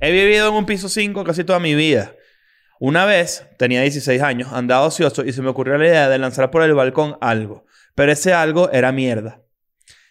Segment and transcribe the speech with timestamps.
[0.00, 2.14] He vivido en un piso 5 casi toda mi vida.
[2.78, 6.50] Una vez, tenía 16 años, andaba ocioso y se me ocurrió la idea de lanzar
[6.50, 7.66] por el balcón algo.
[7.94, 9.42] Pero ese algo era mierda.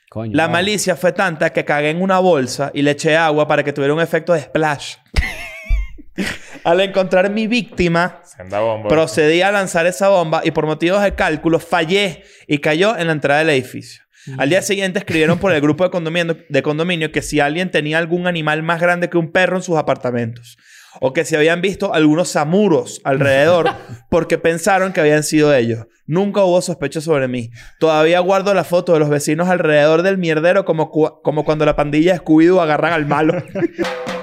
[0.10, 0.36] Coño.
[0.36, 3.74] La malicia fue tanta que cagué en una bolsa y le eché agua para que
[3.74, 4.98] tuviera un efecto de splash.
[6.64, 8.90] Al encontrar mi víctima, bomba.
[8.90, 13.14] procedí a lanzar esa bomba y por motivos de cálculo fallé y cayó en la
[13.14, 14.04] entrada del edificio.
[14.38, 17.98] Al día siguiente escribieron por el grupo de condominio, de condominio que si alguien tenía
[17.98, 20.58] algún animal más grande que un perro en sus apartamentos.
[21.02, 23.70] O que si habían visto algunos samuros alrededor
[24.10, 25.86] porque pensaron que habían sido ellos.
[26.08, 27.52] Nunca hubo sospecha sobre mí.
[27.80, 31.76] Todavía guardo la foto de los vecinos alrededor del mierdero como, cu- como cuando la
[31.76, 33.34] pandilla de Scooby-Doo agarran al malo.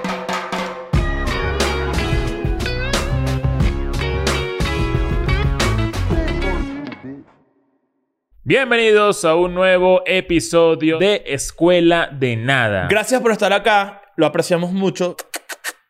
[8.50, 12.86] Bienvenidos a un nuevo episodio de Escuela de Nada.
[12.88, 14.02] Gracias por estar acá.
[14.14, 15.16] Lo apreciamos mucho.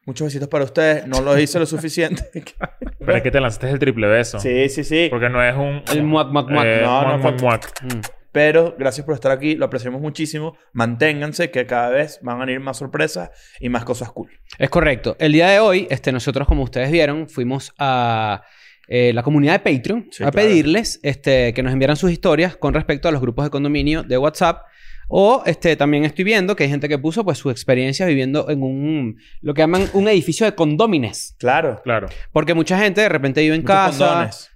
[0.06, 1.06] Muchos besitos para ustedes.
[1.06, 2.22] No lo hice lo suficiente.
[2.98, 4.40] Pero es que te lanzaste el triple beso.
[4.40, 5.08] sí, sí, sí.
[5.10, 5.82] Porque no es un...
[5.92, 6.64] El muac, muac, muac.
[6.66, 7.94] eh, No, no muac, fue- muac, muac.
[7.94, 8.00] Mm.
[8.32, 9.54] Pero gracias por estar aquí.
[9.56, 10.56] Lo apreciamos muchísimo.
[10.72, 14.30] Manténganse que cada vez van a venir más sorpresas y más cosas cool.
[14.58, 15.14] Es correcto.
[15.18, 18.42] El día de hoy, este, nosotros, como ustedes vieron, fuimos a
[18.88, 20.48] eh, la comunidad de Patreon Sí, a claro.
[20.48, 24.16] pedirles este, que nos enviaran sus historias con respecto a los grupos de condominio de
[24.18, 24.62] WhatsApp.
[25.08, 28.62] O este, también estoy viendo que hay gente que puso pues, su experiencia viviendo en
[28.62, 29.18] un...
[29.40, 31.36] lo que llaman un edificio de condómines.
[31.38, 31.80] Claro.
[31.84, 32.08] Claro.
[32.32, 34.06] Porque mucha gente de repente vive en Muchos casa.
[34.08, 34.50] condones.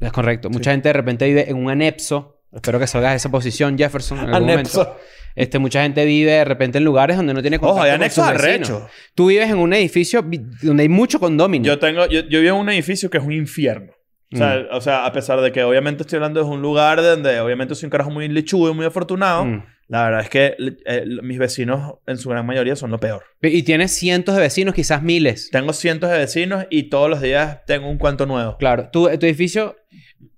[0.00, 0.50] Es correcto.
[0.50, 2.42] Mucha gente de repente vive en un anexo.
[2.52, 4.78] Espero que salgas de esa posición, Jefferson, en algún Anexo.
[4.84, 5.00] momento.
[5.34, 8.00] Este, mucha gente vive de repente en lugares donde no tiene contacto Ojo, hay con
[8.02, 8.70] anexos sus vecinos.
[8.70, 8.82] arrechos.
[9.14, 10.24] Tú vives en un edificio
[10.62, 11.72] donde hay mucho condominio.
[11.72, 12.06] Yo tengo...
[12.06, 13.92] Yo, yo vivo en un edificio que es un infierno.
[14.32, 14.74] O sea, Mm.
[14.76, 17.86] o sea, a pesar de que obviamente estoy hablando de un lugar donde obviamente soy
[17.86, 19.64] un carajo muy lechugo y muy afortunado, Mm.
[19.88, 23.22] la verdad es que eh, mis vecinos en su gran mayoría son lo peor.
[23.42, 25.50] Y tienes cientos de vecinos, quizás miles.
[25.52, 28.56] Tengo cientos de vecinos y todos los días tengo un cuento nuevo.
[28.56, 28.88] Claro.
[28.92, 29.76] Tu, tu edificio...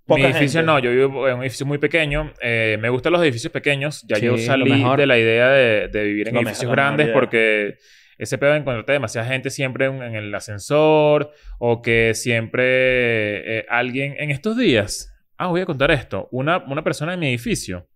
[0.06, 0.66] Poca Mi edificio gente.
[0.72, 2.32] no, yo vivo en un edificio muy pequeño.
[2.40, 4.02] Eh, me gustan los edificios pequeños.
[4.08, 4.98] Ya Sí, yo salí mejor.
[5.00, 7.76] de la idea de, de vivir en Lo edificios mejor, grandes porque
[8.18, 13.66] ese pedo de encontrarte demasiada gente siempre en, en el ascensor o que siempre eh,
[13.68, 14.14] alguien...
[14.18, 15.12] En estos días...
[15.38, 16.28] Ah, voy a contar esto.
[16.30, 17.88] Una, una persona en mi edificio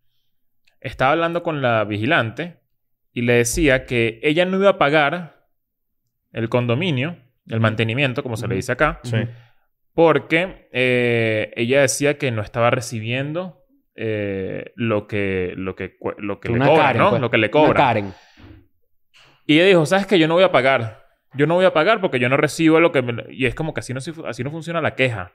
[0.80, 2.56] estaba hablando con la vigilante
[3.12, 5.46] y le decía que ella no iba a pagar
[6.32, 7.16] el condominio,
[7.46, 9.16] el mantenimiento, como se le dice acá, Sí.
[9.94, 13.64] Porque eh, ella decía que no estaba recibiendo
[13.94, 17.10] eh, lo que, lo que, lo que le cobran, Karen, ¿no?
[17.10, 17.20] pues.
[17.22, 17.74] Lo que le cobran.
[17.76, 18.14] Karen.
[19.46, 20.18] Y ella dijo, ¿sabes qué?
[20.18, 21.04] Yo no voy a pagar.
[21.34, 23.02] Yo no voy a pagar porque yo no recibo lo que...
[23.02, 25.32] me- Y es como que así no, así no funciona la queja.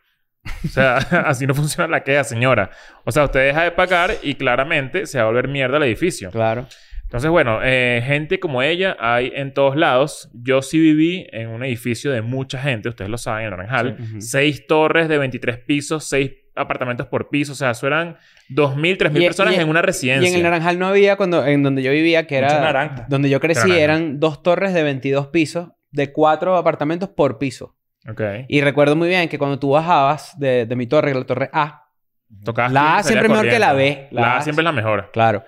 [0.63, 0.95] O sea,
[1.25, 2.69] así no funciona la queja, señora.
[3.03, 6.31] O sea, usted deja de pagar y claramente se va a volver mierda el edificio.
[6.31, 6.67] Claro.
[7.15, 10.29] Entonces, bueno, eh, gente como ella hay en todos lados.
[10.33, 13.97] Yo sí viví en un edificio de mucha gente, ustedes lo saben, en Naranjal.
[13.99, 14.21] Sí.
[14.21, 17.53] Seis torres de 23 pisos, seis apartamentos por piso.
[17.53, 18.17] O sea, eso eran
[18.49, 20.29] 2.000, 3.000 Y- personas y- en una Y residencia.
[20.29, 22.59] en el Naranjal no había, cuando, en donde yo vivía, que era...
[22.59, 23.05] naranja.
[23.07, 23.81] Donde yo crecí, Naranja.
[23.83, 27.77] eran dos torres de 22 pisos, de cuatro apartamentos por piso.
[28.09, 28.21] Ok.
[28.49, 31.83] Y recuerdo muy bien que cuando tú bajabas de, de mi torre, la torre A,
[32.43, 33.73] Tocabas La A siempre salías mejor que la.
[33.73, 34.07] B.
[34.11, 35.11] La La, A A siempre es la mejor.
[35.13, 35.43] claro.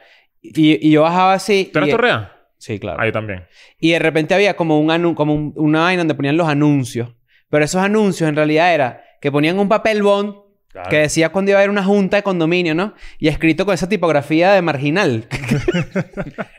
[0.56, 1.70] Y, y yo bajaba así...
[1.72, 2.34] ¿Tú eras y- torre A?
[2.58, 2.98] Sí, claro.
[3.00, 3.46] Ah, yo también.
[3.80, 7.10] Y de repente había como, un anu- como un- una vaina donde ponían los anuncios.
[7.50, 10.34] Pero esos anuncios en realidad era que ponían un papel bond
[10.78, 10.90] Claro.
[10.92, 12.94] que decía cuando iba a haber una junta de condominio, ¿no?
[13.18, 15.26] Y escrito con esa tipografía de marginal.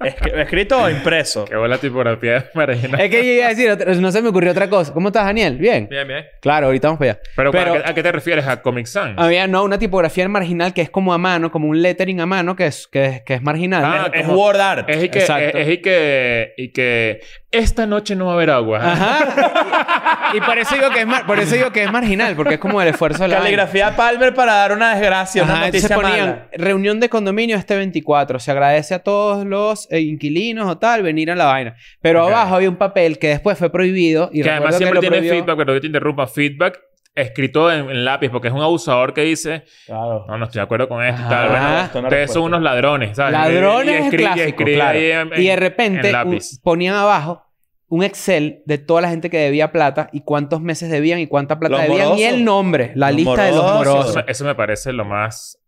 [0.05, 1.45] Es que- ¿Escrito o impreso?
[1.45, 2.99] Qué buena tipografía de Marina.
[2.99, 4.93] es que yo iba a decir, no se me ocurrió otra cosa.
[4.93, 5.57] ¿Cómo estás, Daniel?
[5.59, 5.87] Bien.
[5.89, 6.25] Bien, bien.
[6.41, 7.21] Claro, ahorita vamos para allá.
[7.37, 8.47] Pero, Pero- ¿a, qué, a qué te refieres?
[8.47, 9.19] ¿A Comic Sans?
[9.19, 12.27] Había, no, una tipografía en marginal que es como a mano, como un lettering a
[12.27, 13.85] mano que es, que es, que es marginal.
[13.85, 14.89] Ah, Es como- word art.
[14.89, 15.59] Es y que, Exacto.
[15.59, 17.21] es, es y que, y que
[17.51, 18.79] esta noche no va a haber agua.
[18.93, 20.31] Ajá.
[20.35, 22.61] y por eso digo que es mar- por eso digo que es marginal, porque es
[22.61, 23.39] como el esfuerzo de la.
[23.39, 26.49] Caligrafía Palmer para dar una desgracia, una Ajá, entonces noticia ponían mala.
[26.53, 28.39] reunión de condominio este 24.
[28.39, 31.77] Se agradece a todos los eh, inquilinos o tal venir a la vaina.
[32.01, 32.31] Pero Ok.
[32.33, 35.31] abajo había un papel que después fue prohibido y que además siempre lo tiene prohibió-
[35.31, 36.81] feedback, pero que te interrumpa, feedback
[37.15, 40.25] escrito en, en lápiz, porque es un abusador que dice, Claro.
[40.29, 41.49] no, no estoy de acuerdo con esto y tal.
[41.91, 43.33] Bueno, ustedes son unos ladrones, ¿sabes?
[43.33, 44.99] Ladrones Y es escri- y clásico, escribe claro.
[44.99, 46.61] en- y de en- repente en un- lápiz.
[46.63, 47.45] ponían abajo
[47.89, 51.59] un Excel de toda la gente que debía plata y cuántos meses debían y cuánta
[51.59, 52.27] plata Los debían y morosos.
[52.33, 53.87] el nombre, la Los lista de los morosos.
[53.87, 54.11] morosos.
[54.17, 55.59] Eso, eso me parece lo más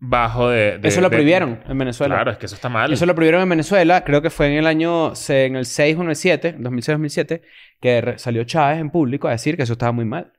[0.00, 0.78] bajo de...
[0.78, 2.14] de- Eso lo de- prohibieron en Venezuela.
[2.14, 2.92] Claro, es que eso está mal.
[2.92, 6.02] Eso lo prohibieron en Venezuela, creo que fue en el año, en el 6 o
[6.02, 7.42] en el 7, 2006-2007,
[7.80, 10.32] que salió Chávez en público a decir que eso estaba muy mal.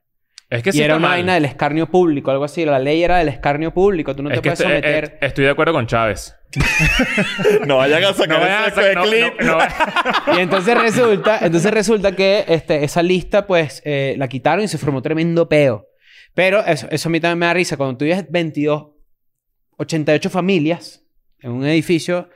[0.50, 2.66] Es que y sí era una vaina del escarnio público, algo así.
[2.66, 4.16] La ley era del escarnio público.
[4.16, 5.04] Tú no Es te que puedes estoy, someter.
[5.06, 6.36] eh, estoy de acuerdo con Chávez.
[7.68, 9.42] No vayan a sacar No vayan a ese clip.
[9.42, 14.64] no- no- Y entonces resulta, entonces resulta que este, esa lista, pues, eh, la quitaron
[14.66, 15.86] y se formó tremendo peo.
[16.34, 17.78] Pero eso, eso a mí también me da risa.
[17.78, 18.88] Cuando tú vives 22,
[19.78, 21.04] 88 familias
[21.42, 22.30] en un edificio,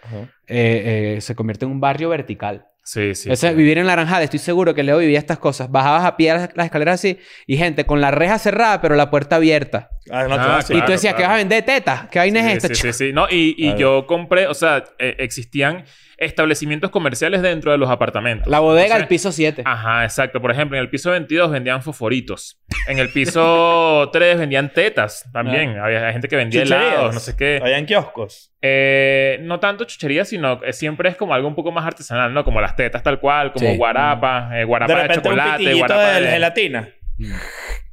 [0.47, 2.67] eh, eh, se convierte en un barrio vertical.
[2.83, 3.31] Sí, sí.
[3.31, 3.55] Ese- sí.
[3.55, 5.71] Vivir en Laranjal, estoy seguro que Leo vivía estas cosas.
[5.71, 9.09] Bajabas a pie las, las escaleras así y gente con la reja cerrada, pero la
[9.09, 9.89] puerta abierta.
[10.11, 11.17] Ah, no, Ah, claro, y tú decías, claro.
[11.17, 12.09] ¿qué vas a vender tetas?
[12.09, 12.67] ¿Qué vaina Sí, es esta?
[12.75, 13.13] Sí, sí, sí.
[13.13, 15.85] No, y, yo compré, o sea, eh, existían
[16.17, 18.47] establecimientos comerciales dentro de los apartamentos.
[18.47, 19.63] La bodega, el Entonces, piso 7.
[19.65, 20.41] Ajá, exacto.
[20.41, 22.61] Por ejemplo, en el piso 22 vendían fosforitos.
[22.87, 25.77] En el piso 3 vendían tetas también.
[25.79, 26.93] Había gente que vendía Chucherías.
[26.93, 27.57] helados, no sé qué.
[27.57, 28.51] En kioscos.
[28.61, 32.45] Eh, no tanto chuchería, sino que siempre es como algo un poco más artesanal, ¿no?
[32.45, 33.77] Como las tetas tal cual, como Sí.
[33.77, 36.27] guarapa, eh, De guarapa de, repente un chocolate, pitillito guarapa de de...
[36.31, 36.89] gelatina.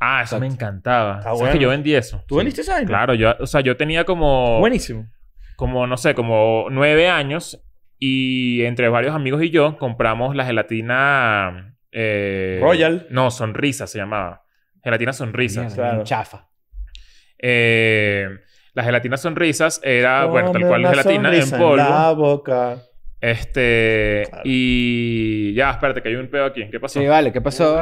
[0.00, 1.12] Ah, eso me encantaba.
[1.18, 1.52] Está ¿Sabes bueno.
[1.52, 2.24] que yo vendí eso?
[2.26, 2.88] ¿Tú vendiste esa vaina?
[2.88, 4.58] Claro, yo, o sea, yo tenía como...
[4.58, 5.06] Buenísimo.
[5.56, 7.62] como, no sé, como nueve años
[7.98, 11.76] y entre varios amigos y yo compramos la gelatina...
[11.92, 13.06] eh, Royal.
[13.10, 14.42] No, Sonrisa se llamaba.
[14.82, 15.12] Gelatina.
[15.12, 16.04] Mierda, claro.
[16.04, 16.48] Chafa.
[17.38, 18.28] Eh,
[18.74, 21.76] la gelatina Sonrisas era, bueno, tal cual una gelatina en sonrisa polvo.
[21.76, 22.76] la boca.
[23.20, 24.25] Este...
[24.28, 24.43] Claro.
[24.46, 25.52] Y...
[25.55, 26.69] Ya, espérate, que hay un pedo aquí.
[26.70, 27.00] ¿Qué pasó?
[27.00, 27.32] Sí, vale.
[27.32, 27.81] ¿Qué pasó?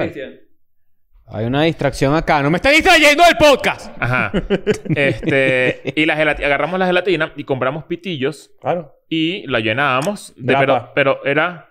[1.30, 2.42] Hay una distracción acá.
[2.42, 3.90] ¡No me está distrayendo del podcast!
[4.00, 4.32] Ajá.
[4.94, 5.92] Este...
[5.94, 6.46] y la gelatina...
[6.46, 8.94] Agarramos la gelatina y compramos pitillos Claro.
[9.08, 10.32] y la llenábamos.
[10.36, 11.68] De, pero, pero era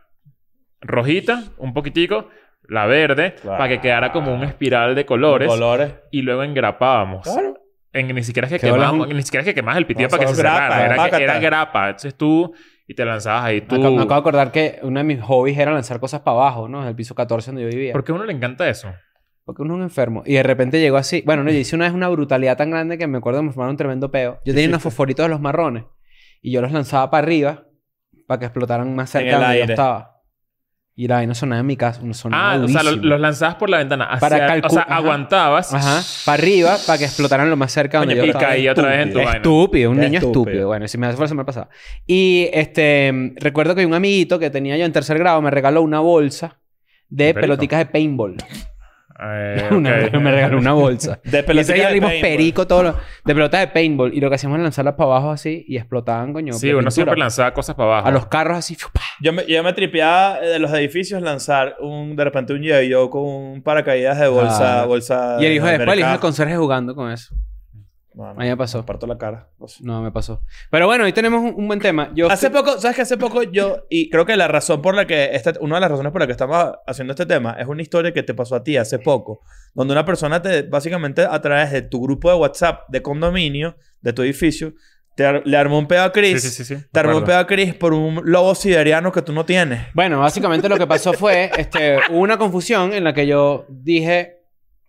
[0.81, 2.29] rojita, un poquitico,
[2.69, 3.57] la verde, Claro.
[3.57, 5.47] para que quedara como un espiral de colores.
[5.47, 5.91] Colores.
[6.11, 7.23] Y luego engrapábamos.
[7.27, 7.59] Claro.
[7.93, 10.23] En, ni siquiera es que un- ni siquiera es que quemabas el pitillo No, para
[10.23, 10.67] que se cerrara.
[10.67, 11.23] grapa, Era, que- pácata.
[11.23, 11.87] era grapa.
[11.87, 12.53] Entonces tú
[12.87, 13.75] y te lanzabas ahí Me tú.
[13.75, 16.67] acabo, me acabo de acordar que uno de mis hobbies era lanzar cosas para abajo,
[16.69, 16.81] ¿no?
[16.81, 17.91] En el piso 14 donde yo vivía.
[17.93, 18.93] ¿Por qué a uno le encanta eso?
[19.43, 20.23] Porque uno es un enfermo.
[20.25, 21.21] Y de repente llegó así.
[21.25, 23.51] Bueno, no, yo hice una vez una brutalidad tan grande que me acuerdo que me
[23.51, 24.39] formaron un tremendo peo.
[24.45, 25.83] Yo tenía unos fosforitos de los marrones.
[26.41, 27.65] Y yo los lanzaba para arriba
[28.25, 30.16] para que explotaran más cerca de donde yo estaba.
[30.99, 32.01] Y la vaina sonaba en mi casa.
[32.13, 33.09] Sonaba Ah, o sea, lo- durísimo.
[33.11, 34.05] los lanzabas por la ventana.
[34.05, 34.95] Hacia, Para o sea, ajá.
[34.95, 35.71] aguantabas.
[35.71, 36.01] Ajá.
[36.25, 38.47] Para arriba para que explotaran lo más cerca de donde Coño, yo y estaba.
[38.47, 39.31] caía otra vez en tu vaina.
[39.33, 40.41] Estúpido, un Qué niño estúpido.
[40.41, 40.67] estúpido.
[40.69, 41.69] Bueno, si me hace fuerza me pasaba.
[42.07, 45.99] Y este, recuerdo que un amiguito que tenía yo en tercer grado me regaló una
[45.99, 46.57] bolsa
[47.09, 48.35] de peloticas de paintball.
[49.19, 51.19] Eh, Una- me regaló una bolsa.
[51.23, 51.43] De
[51.73, 54.13] día de perico, todo lo- de pelotas de paintball.
[54.13, 56.53] Y lo que hacíamos era lanzarlas para abajo así y explotaban, coño.
[56.53, 56.91] Sí, de uno pintura.
[56.91, 58.07] siempre lanzaba cosas para abajo.
[58.07, 58.77] A los carros así.
[59.21, 63.23] Yo me, yo me tripeaba de los edificios lanzar un, de repente un yo con
[63.23, 64.81] un paracaídas de bolsa.
[64.81, 64.85] Ah.
[64.85, 66.19] bolsa Y el hijo de después, el hijo del mercado.
[66.19, 67.35] conserje jugando con eso.
[68.17, 68.79] No, no, A mí me pasó.
[68.79, 69.47] me parto la cara.
[69.59, 69.83] No sé.
[69.83, 70.41] No, me pasó.
[70.71, 72.09] Pero bueno, hoy tenemos un, un buen tema.
[72.15, 75.05] Yo Hace poco, ¿sabes que Hace poco yo, y creo que la razón por la
[75.05, 77.83] que, esta, una de las razones por la que estamos haciendo este tema es una
[77.83, 79.41] historia que te pasó a ti hace poco,
[79.75, 84.13] donde una persona te, básicamente a través de tu grupo de WhatsApp de condominio, de
[84.13, 84.73] tu edificio,
[85.15, 86.41] te ar- le armó un pedo a Chris.
[86.41, 86.75] Sí, sí, sí.
[86.75, 86.83] sí.
[86.91, 89.81] Te armó un pedo a Chris por un lobo siberiano que tú no tienes.
[89.93, 94.36] Bueno, básicamente lo que pasó fue, este, hubo una confusión en la que yo dije,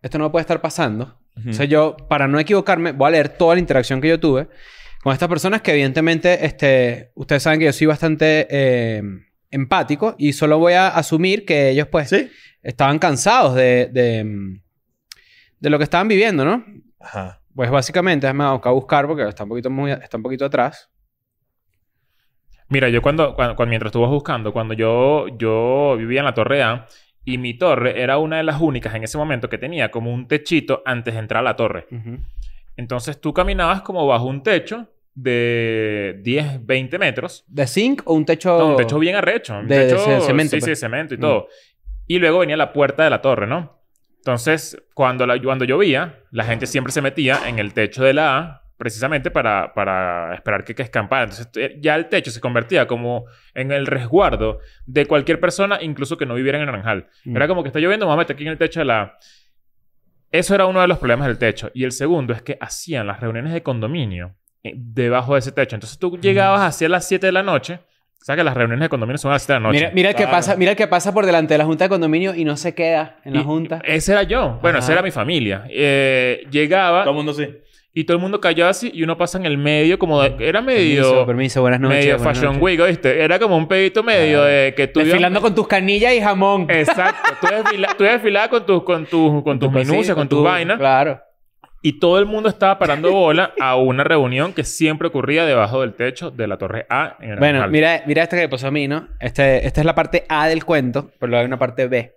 [0.03, 1.19] esto no puede estar pasando.
[1.49, 4.49] O sea, yo, para no equivocarme, voy a leer toda la interacción que yo tuve
[5.03, 9.03] con estas personas que evidentemente, este, ustedes saben que yo soy bastante eh,
[9.51, 12.29] empático y solo voy a asumir que ellos pues ¿Sí?
[12.63, 14.59] estaban cansados de, de,
[15.61, 16.65] de lo que estaban viviendo, ¿no?
[16.99, 17.41] Ajá.
[17.55, 20.91] Pues básicamente, déjame buscar porque está un poquito, muy, está un poquito atrás.
[22.69, 26.35] Mira, yo cuando, cuando, cuando- mientras tú vas buscando, cuando yo, yo vivía en la
[26.35, 26.87] Torre A
[27.33, 30.27] y mi torre era una de las únicas en ese momento que tenía como un
[30.29, 31.87] techito antes de entrar a la torre.
[32.77, 37.45] Entonces tú caminabas como bajo un techo de 10, 20 metros.
[37.49, 38.57] ¿De zinc o un techo...?
[38.59, 39.59] No, un techo bien arrecho.
[39.59, 40.65] Un De- de techo, ce- cemento, Sí, pues.
[40.65, 41.21] sí, de cemento y Mm.
[41.21, 41.49] todo.
[42.07, 43.79] Y luego venía la puerta de la torre, ¿no?
[44.19, 48.39] Entonces, cuando, la, cuando llovía, la gente siempre se metía en el techo de la
[48.39, 51.25] A precisamente para, para esperar que, que escampara.
[51.25, 56.17] Entonces, eh, ya el techo se convertía como en el resguardo de cualquier persona, incluso
[56.17, 57.09] que no viviera en el Naranjal.
[57.25, 57.37] Mm.
[57.37, 59.19] Era como que está lloviendo, vamos a meter aquí en el techo de la.
[60.31, 61.71] Eso era uno de los problemas del techo.
[61.75, 65.75] Y el segundo es que hacían las reuniones de condominio eh, debajo de ese techo.
[65.75, 67.81] Entonces tú llegabas hacia las 7 de la noche.
[68.21, 69.79] O sea que las reuniones de condominio son a las 7 de la noche.
[69.79, 70.37] Mira, mira el que Claro.
[70.37, 72.75] pasa, mira el que pasa por delante de la junta de condominio y no se
[72.75, 73.81] queda en la Y- junta.
[73.85, 74.59] Ese era yo.
[74.61, 74.85] Bueno, Ajá.
[74.85, 75.65] esa era mi familia.
[75.71, 77.49] Eh, llegaba Todo el mundo sí.
[78.01, 80.37] Y todo el mundo cayó así y uno pasa en el medio como de...
[80.39, 81.03] Era medio...
[81.03, 81.99] Permiso, permiso, buenas noches.
[81.99, 82.63] medio buenas Fashion noches.
[82.63, 83.23] Week, ¿viste?
[83.25, 85.01] Era como un pedito medio de que tú...
[85.01, 86.67] ibas- Desfilando con tus canillas y jamón.
[86.71, 87.31] Exacto.
[87.41, 90.45] Tú desfila- tú desfilabas con tus, con tus, con tus tu minucias, con tus tu-
[90.45, 90.79] vainas.
[90.79, 91.21] Claro.
[91.83, 95.95] Y todo el mundo estaba parando bola a una reunión que siempre ocurría debajo del
[95.95, 98.71] techo de la Torre A en el Bueno, mira, mira esta que me pasó a
[98.71, 99.09] mí, ¿no?
[99.21, 102.15] Este, esta es la parte A del cuento, pero luego hay una parte B.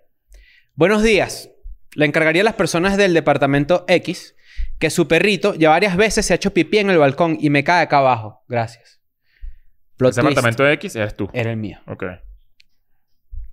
[0.74, 1.50] Buenos días.
[1.94, 4.34] Le encargaría a las personas del departamento X
[4.82, 7.62] que su perrito ya varias veces se ha hecho pipí en el balcón y me
[7.62, 8.42] cae acá abajo.
[8.48, 9.00] Gracias.
[9.96, 10.32] Plot Ese twist.
[10.38, 11.30] apartamento X eres tú.
[11.32, 11.78] Era el mío.
[11.86, 12.02] Ok.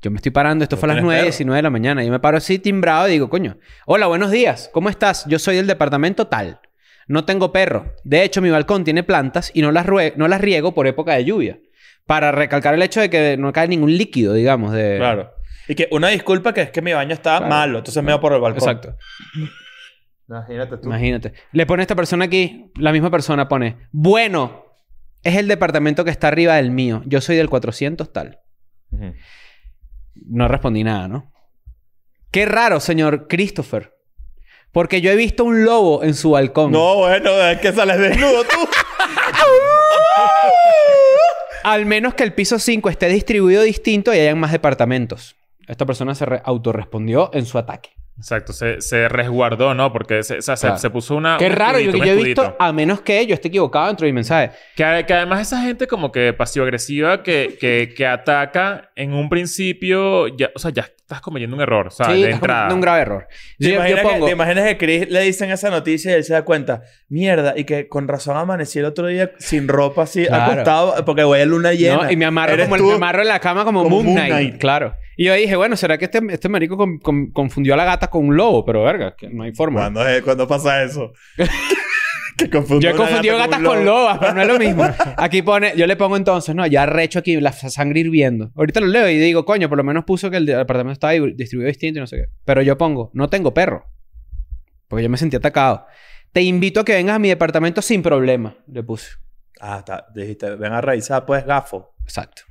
[0.01, 1.25] Yo me estoy parando, esto ¿No fue a las tienes 9, perro?
[1.31, 2.03] 19 de la mañana.
[2.03, 5.25] Yo me paro así timbrado y digo, coño, hola, buenos días, ¿cómo estás?
[5.27, 6.61] Yo soy del departamento tal.
[7.07, 7.93] No tengo perro.
[8.03, 11.13] De hecho, mi balcón tiene plantas y no las, rue- no las riego por época
[11.13, 11.59] de lluvia.
[12.07, 14.95] Para recalcar el hecho de que no cae ningún líquido, digamos, de...
[14.97, 15.31] Claro.
[15.67, 17.45] Y que una disculpa que es que mi baño Claro.
[17.47, 18.63] malo, entonces me iba por el balcón.
[18.67, 18.95] Exacto.
[20.29, 20.87] Imagínate tú.
[20.87, 21.33] Imagínate.
[21.53, 24.63] Le pone esta persona aquí, la misma persona pone, bueno,
[25.23, 27.01] es el departamento que está arriba del mío.
[27.05, 28.39] Yo soy del 400 tal.
[30.15, 31.31] No respondí nada, ¿no?
[32.31, 33.95] Qué raro, señor Christopher.
[34.71, 36.71] Porque yo he visto un lobo en su balcón.
[36.71, 38.69] No, bueno, es que sales desnudo tú.
[41.63, 45.35] Al menos que el piso 5 esté distribuido distinto y hayan más departamentos.
[45.67, 47.89] Esta persona se re- autorrespondió en su ataque.
[48.19, 48.53] Exacto.
[48.53, 49.91] Se, se resguardó, ¿no?
[49.91, 50.79] Porque se, o sea, se- Claro.
[50.79, 51.37] se puso una...
[51.37, 54.15] Qué raro, yo, yo he visto, a menos que yo esté equivocado dentro de mi
[54.15, 54.51] mensaje.
[54.75, 60.27] Que, que además esa gente como que pasivo-agresiva que, que, que ataca en un principio...
[60.35, 61.87] Ya, o sea, ya estás cometiendo un error.
[61.87, 62.71] O sea, sí, de entrada.
[62.71, 63.27] un grave error.
[63.57, 66.43] ¿Te Yo, que, te imaginas que Chris le dicen esa noticia y él se da
[66.45, 70.51] cuenta, mierda, y que con razón amanecí el otro día sin ropa así, Claro.
[70.51, 72.03] acostado, porque voy a luna llena.
[72.03, 72.11] ¿no?
[72.11, 72.87] Y me amarro, como el- tú.
[72.89, 74.31] me amarro en la cama como, como Moon Moon Knight.
[74.31, 74.57] Knight.
[74.59, 74.93] Claro.
[75.17, 78.07] Y yo dije, bueno, ¿será que este, este marico con- con- confundió a la gata
[78.07, 78.63] con un lobo?
[78.63, 79.79] Pero verga, que no hay forma.
[79.81, 81.11] ¿Cuándo, es- cuándo pasa eso?
[82.37, 83.99] que confundió Yo he confundido gata gatas con lobo.
[83.99, 84.83] lobas, pero no es lo mismo.
[85.17, 88.51] Aquí pone, yo le pongo entonces, no, ya recho aquí la sangre hirviendo.
[88.55, 91.33] Ahorita lo leo y digo, coño, por lo menos puso que el departamento estaba di-
[91.33, 92.25] distribuido distinto y no sé qué.
[92.45, 93.85] Pero yo pongo, no tengo perro.
[94.87, 95.85] Porque yo me sentí atacado.
[96.31, 99.09] Te invito a que vengas a mi departamento sin problema, le puse.
[99.59, 100.05] Ah, está.
[100.15, 101.93] Dijiste, ven a revisar, pues, gafo.
[102.03, 102.43] Exacto.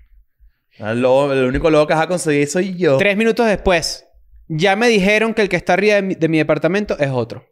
[0.79, 2.97] El, lobo- el único lobo que vas a conseguir soy yo.
[2.99, 4.07] Tres minutos después,
[4.49, 7.45] ya me dijeron que el que está arriba de mi, de mi departamento es otro.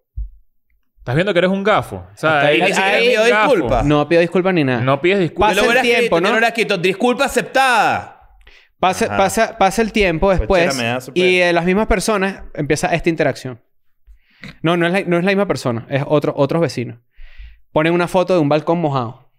[1.07, 1.97] ¿Estás viendo que eres un gafo?
[1.99, 3.53] O sea, Hasta ahí- ni siquiera gafo.
[3.55, 3.85] disculpas.
[3.87, 4.81] No pido disculpas ni nada.
[4.81, 5.51] No pides disculpas.
[5.51, 6.27] Pasa Yo lo el hubiera tiempo, escrito, ¿no?
[6.27, 8.13] yo lo hubiera escrito, disculpa aceptada.
[8.81, 9.17] Pasa, Ajá.
[9.17, 10.77] pasa, pasa el tiempo después
[11.15, 13.63] y eh, las mismas personas empieza esta interacción.
[14.63, 15.87] No, no es la, no es la misma persona.
[15.89, 16.99] Es otro, otros vecinos.
[17.73, 19.31] Ponen una foto de un balcón mojado.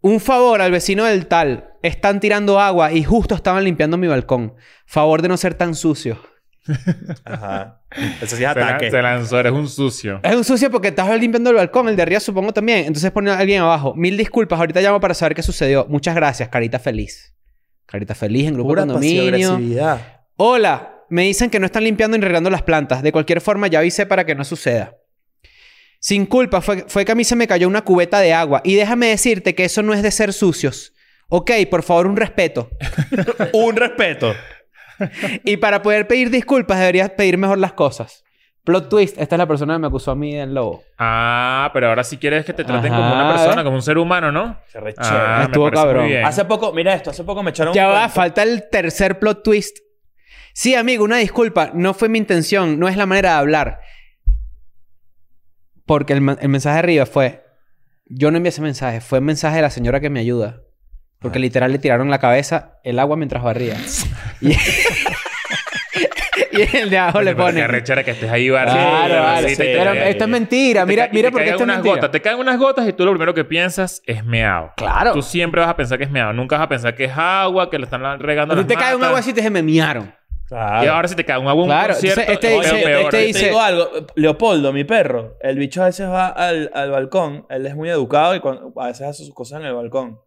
[0.00, 1.74] Un favor al vecino del tal.
[1.82, 4.54] Están tirando agua y justo estaban limpiando mi balcón.
[4.84, 6.18] Favor de no ser tan sucio.
[7.24, 7.80] Ajá.
[8.20, 8.90] Eso sí es ataque.
[8.90, 10.20] se lanzó, eres un sucio.
[10.22, 11.88] Es un sucio porque estás limpiando el balcón.
[11.88, 12.86] El de arriba supongo también.
[12.86, 13.94] Entonces pone a alguien abajo.
[13.94, 14.58] Mil disculpas.
[14.58, 15.86] Ahorita llamo para saber qué sucedió.
[15.88, 16.48] Muchas gracias.
[16.48, 17.34] Carita feliz.
[17.86, 19.60] Carita feliz en grupo Pura de condominio.
[20.36, 23.02] Hola, me dicen que no están limpiando ni regando las plantas.
[23.02, 24.96] De cualquier forma, ya avisé para que no suceda.
[26.00, 28.60] Sin culpa, fue, fue que a mí se me cayó una cubeta de agua.
[28.64, 30.94] Y déjame decirte que eso no es de ser sucios.
[31.28, 32.70] Ok, por favor, un respeto.
[33.52, 34.34] Un respeto.
[35.44, 38.24] Y para poder pedir disculpas, deberías pedir mejor las cosas.
[38.64, 40.84] Plot twist, esta es la persona que me acusó a mí del lobo.
[40.96, 43.34] Ah, pero ahora sí quieres que te traten Ajá, como una ¿eh?
[43.34, 44.56] persona, como un ser humano, ¿no?
[44.68, 46.02] Se re Ah, me Estuvo cabrón.
[46.04, 46.24] muy bien.
[46.24, 48.14] Hace poco, mira esto, hace poco me echaron Ya un va, cuento.
[48.14, 49.78] falta el tercer plot twist.
[50.54, 51.72] Sí, amigo, una disculpa.
[51.74, 52.78] No fue mi intención.
[52.78, 53.80] No es la manera de hablar.
[55.86, 57.42] Porque el, el mensaje arriba fue...
[58.06, 59.00] Yo no envié ese mensaje.
[59.00, 60.60] Fue el mensaje de la señora que me ayuda.
[61.18, 61.40] Porque Ah.
[61.40, 63.76] literal le tiraron la cabeza el agua mientras barría.
[64.40, 64.52] y,
[66.72, 67.60] y el de abajo le pone...
[67.60, 68.82] Qué rechera que estés ahí barriendo.
[68.82, 69.56] Claro, la vale.
[69.56, 70.80] te- Pero te- esto es mentira.
[70.82, 71.94] te Mira, mira te porque esto es unas mentira.
[71.96, 72.10] gotas.
[72.10, 74.72] Te caen unas gotas y tú lo primero que piensas es meado.
[74.76, 75.12] Claro.
[75.12, 76.32] Tú siempre vas a pensar que es meado.
[76.32, 78.74] Nunca vas a pensar que es agua, que le están regando A ti las te
[78.76, 80.14] cae un agua así y te se me miaron.
[80.48, 80.84] Claro.
[80.84, 83.00] Y ahora si te cae un agua un Claro, concierto, entonces este es dice- peor.
[83.04, 83.90] este Te dice- digo algo.
[84.16, 87.46] Leopoldo, mi perro, el bicho a veces va al, al balcón.
[87.48, 90.18] Él es muy educado y cuando- a veces hace sus cosas en el balcón.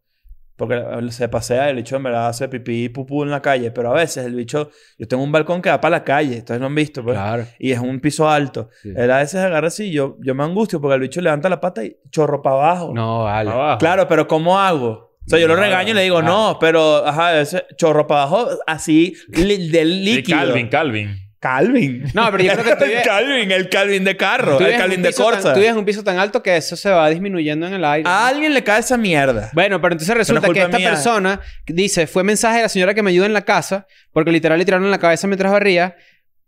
[0.57, 3.71] Porque se pasea, el bicho en verdad hace pipí y pupú en la calle.
[3.71, 4.69] Pero a veces el bicho...
[4.97, 6.37] Yo tengo un balcón que da para la calle.
[6.37, 7.17] Ustedes lo han visto, pues.
[7.17, 7.45] Claro.
[7.59, 8.69] Y es un piso alto.
[8.81, 8.93] Sí.
[8.95, 9.91] Él a veces agarra así.
[9.91, 12.91] Yo, yo me angustio porque el bicho levanta la pata y chorro para abajo.
[12.95, 13.51] No, vale.
[13.51, 13.77] Abajo.
[13.79, 15.13] Claro, pero ¿cómo hago?
[15.27, 16.21] O sea, yo lo regaño y le digo, ah.
[16.21, 20.37] no, pero, ajá, ese chorro para abajo, así, li- del Sí, líquido.
[20.37, 21.15] Calvin, Calvin.
[21.45, 22.03] Calvin.
[22.15, 25.13] No, pero yo creo que tú vives- Calvin, el Calvin de carro, el Calvin de
[25.13, 25.41] Corsa.
[25.43, 28.09] tan- Tú vives un piso tan alto que eso se va disminuyendo en el aire.
[28.09, 29.51] A alguien le cae esa mierda.
[29.53, 30.89] Bueno, pero entonces resulta que esta mía.
[30.89, 34.57] persona dice, fue mensaje de la señora que me ayuda en la casa, porque literal
[34.57, 35.95] le tiraron en la cabeza mientras barría,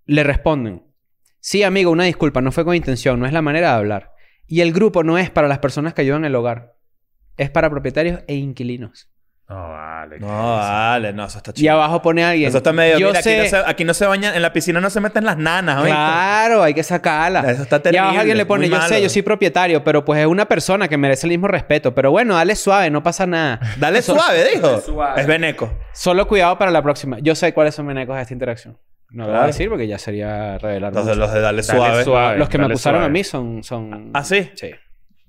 [0.06, 0.82] le responden,
[1.40, 4.12] sí amigo, una disculpa, no fue con intención, no es la manera de hablar.
[4.48, 6.74] Y el grupo no es para las personas que ayudan en el hogar,
[7.38, 9.10] es para propietarios e inquilinos.
[9.50, 10.20] No, vale.
[10.20, 10.28] No,
[10.58, 11.72] vale, no, eso está Y chido.
[11.74, 12.50] abajo pone alguien.
[12.50, 12.98] Eso está medio...
[13.00, 13.40] Yo mira, sé...
[13.40, 14.36] aquí, no se, aquí no se bañan...
[14.36, 15.92] En la piscina no se meten las nanas, ¿oíste?
[15.92, 17.50] Claro, hay que sacarla.
[17.50, 18.00] Eso está Y terrible.
[18.00, 20.98] abajo alguien le pone, yo sé, yo soy propietario, pero pues es una persona que
[20.98, 21.96] merece el mismo respeto.
[21.96, 23.62] Pero bueno, dale suave, no pasa nada.
[23.78, 24.82] Dale suave, dijo.
[24.82, 25.22] Suave.
[25.22, 25.74] Es Beneco.
[25.94, 27.20] Solo cuidado para la próxima.
[27.20, 28.78] Yo sé cuáles son menecos de esta interacción.
[29.12, 30.92] No lo voy a decir porque ya sería revelar.
[30.94, 31.16] Mucho.
[31.16, 32.38] los de Dale Dale Suave.
[32.38, 33.06] Los que me dale acusaron suave.
[33.06, 33.64] a mí son...
[33.64, 34.12] son...
[34.14, 34.52] ¿Ah, sí?
[34.56, 34.72] Sí.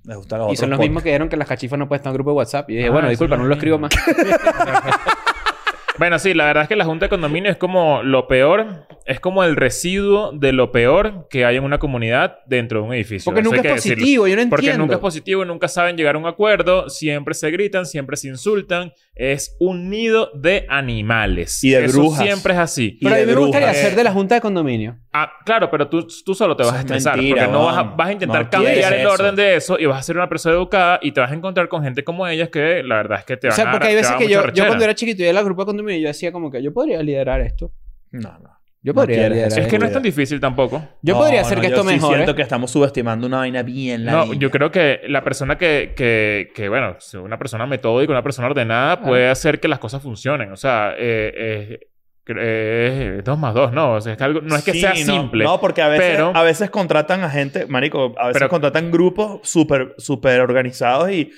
[0.05, 1.99] Les gustan los Y otros son los mismos que dijeron que las cachifas no pueden
[1.99, 2.69] estar en grupo de WhatsApp.
[2.69, 3.91] Y dije, Ah, bueno, disculpa, no lo escribo más.
[5.97, 9.19] Bueno, sí, la verdad es que la junta de condominio es como lo peor, es
[9.19, 13.25] como el residuo de lo peor que hay en una comunidad dentro de un edificio.
[13.25, 13.97] Porque Eso nunca hay es decirlo.
[13.97, 14.83] positivo, yo no Porque entiendo.
[14.85, 18.93] nunca es positivo, nunca saben llegar a un acuerdo, siempre se gritan, siempre se insultan.
[19.13, 21.61] Es un nido de animales.
[21.65, 22.23] Y de Eso brujas.
[22.23, 22.97] siempre es así.
[23.01, 23.83] Pero a Y mí de me gustaría brujas.
[23.85, 24.97] hacer de la junta de condominio.
[25.11, 27.15] Ah, claro, pero tú, tú solo te vas Eso a es estresar.
[27.17, 29.11] mentira, porque no vas a, vas a intentar No cambiar el eso.
[29.11, 31.67] orden de eso y vas a ser una persona educada y te vas a encontrar
[31.67, 33.87] con gente como ellas que la verdad es que te O van sea, a porque
[33.87, 36.07] hay veces que yo, yo cuando era chiquito y era el grupo de condominio, yo
[36.09, 37.71] decía como que yo podría liderar esto.
[38.11, 38.59] No, no.
[38.81, 39.61] Yo No podría quieres liderar eso.
[39.61, 40.81] Es que no es tan difícil tampoco.
[41.01, 42.15] Yo No, podría hacer no, que yo esto sí mejore.
[42.15, 45.93] siento que estamos subestimando una vaina bien la No, yo creo que la persona que,
[45.97, 50.01] que, que, bueno, si una persona metódica, una persona ordenada, puede hacer que las cosas
[50.01, 50.51] funcionen.
[50.53, 51.79] O sea, eh, eh,
[52.37, 53.93] eh, dos más dos, ¿no?
[53.93, 55.43] O sea, es que algo, no es que Sí, sea simple.
[55.43, 58.91] No, porque a veces, pero- a veces contratan a gente, marico, a veces Pero- contratan
[58.91, 61.31] grupos súper súper organizados y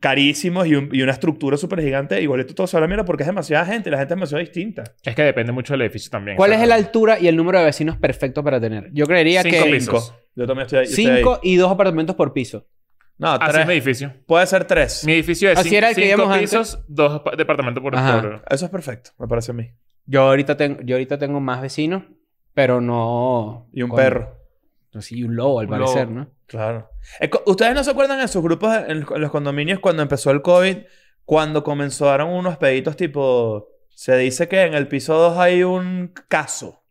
[0.00, 2.20] carísimos y, un- y una estructura súper gigante.
[2.20, 4.84] Igualito todo se habla mierda porque es demasiada gente y la gente es demasiado distinta.
[5.02, 6.36] Es que depende mucho del edificio también.
[6.36, 8.90] ¿Cuál es la altura y el número de vecinos perfecto para tener?
[8.92, 10.04] Yo creería Cinco que pisos.
[10.08, 10.20] Cinco.
[10.34, 10.84] Yo también estoy ahí.
[10.84, 11.16] yo estoy ahí.
[11.16, 12.66] cinco y dos apartamentos por piso.
[13.18, 13.60] No, Así tres.
[13.62, 14.12] es mi edificio.
[14.26, 15.02] Puede ser tres.
[15.06, 16.40] Mi edificio es Así cin- era el que cinco antes.
[16.50, 17.94] pisos, dos pa- departamentos por-
[18.50, 19.70] Eso es perfecto, me parece a mí.
[20.06, 22.04] Yo ahorita tengo, yo ahorita tengo más vecinos,
[22.54, 23.68] pero no.
[23.72, 24.36] Y un con- perro.
[25.00, 26.20] Sí, un lobo, al Un parecer, lobo.
[26.20, 26.30] ¿no?
[26.46, 26.88] Claro.
[27.20, 30.40] Eh, ¿Ustedes no se acuerdan en sus grupos, en, en los condominios, cuando empezó el
[30.40, 30.76] COVID?
[31.24, 33.68] Cuando comenzaron unos peditos tipo...
[33.90, 36.82] Se dice que en el piso 2 hay un caso.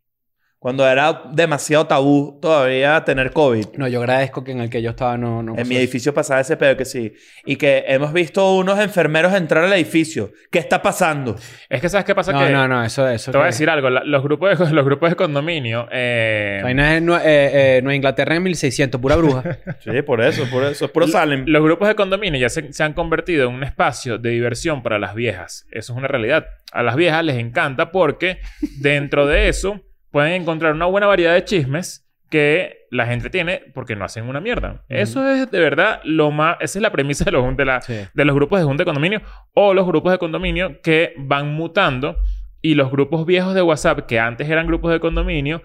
[0.66, 3.66] Cuando era demasiado tabú todavía tener COVID.
[3.76, 5.40] No, yo agradezco que en el que yo estaba no.
[5.40, 7.12] no En mi edificio pasaba ese pedo que sí.
[7.44, 10.32] Y que hemos visto unos enfermeros entrar al edificio.
[10.50, 11.36] ¿Qué está pasando?
[11.68, 12.32] Es que ¿sabes qué pasa?
[12.32, 13.30] No, que no, no, eso eso.
[13.30, 13.90] Te voy a decir algo.
[13.90, 15.86] la- los, grupos de, los grupos de condominio...
[15.92, 19.44] Eh, Vaina es eh, eh, Nueva Inglaterra en 1600, pura bruja.
[19.84, 20.86] Sí, por eso, por eso.
[20.86, 21.44] Es puro Salem.
[21.46, 24.98] Los grupos de condominio ya se, se han convertido en un espacio de diversión para
[24.98, 25.68] las viejas.
[25.70, 26.48] Eso es una realidad.
[26.72, 28.40] A las viejas les encanta porque
[28.80, 29.85] dentro de eso
[30.16, 34.40] pueden encontrar una buena variedad de chismes que la gente tiene porque no hacen una
[34.40, 34.82] mierda.
[34.88, 36.56] Eso es de verdad lo más...
[36.60, 37.98] Esa es la premisa de los, de la- Sí.
[38.14, 39.20] de los grupos de junta de condominio
[39.52, 42.16] o los grupos de condominio que van mutando
[42.62, 45.60] y los grupos viejos de WhatsApp que antes eran grupos de condominio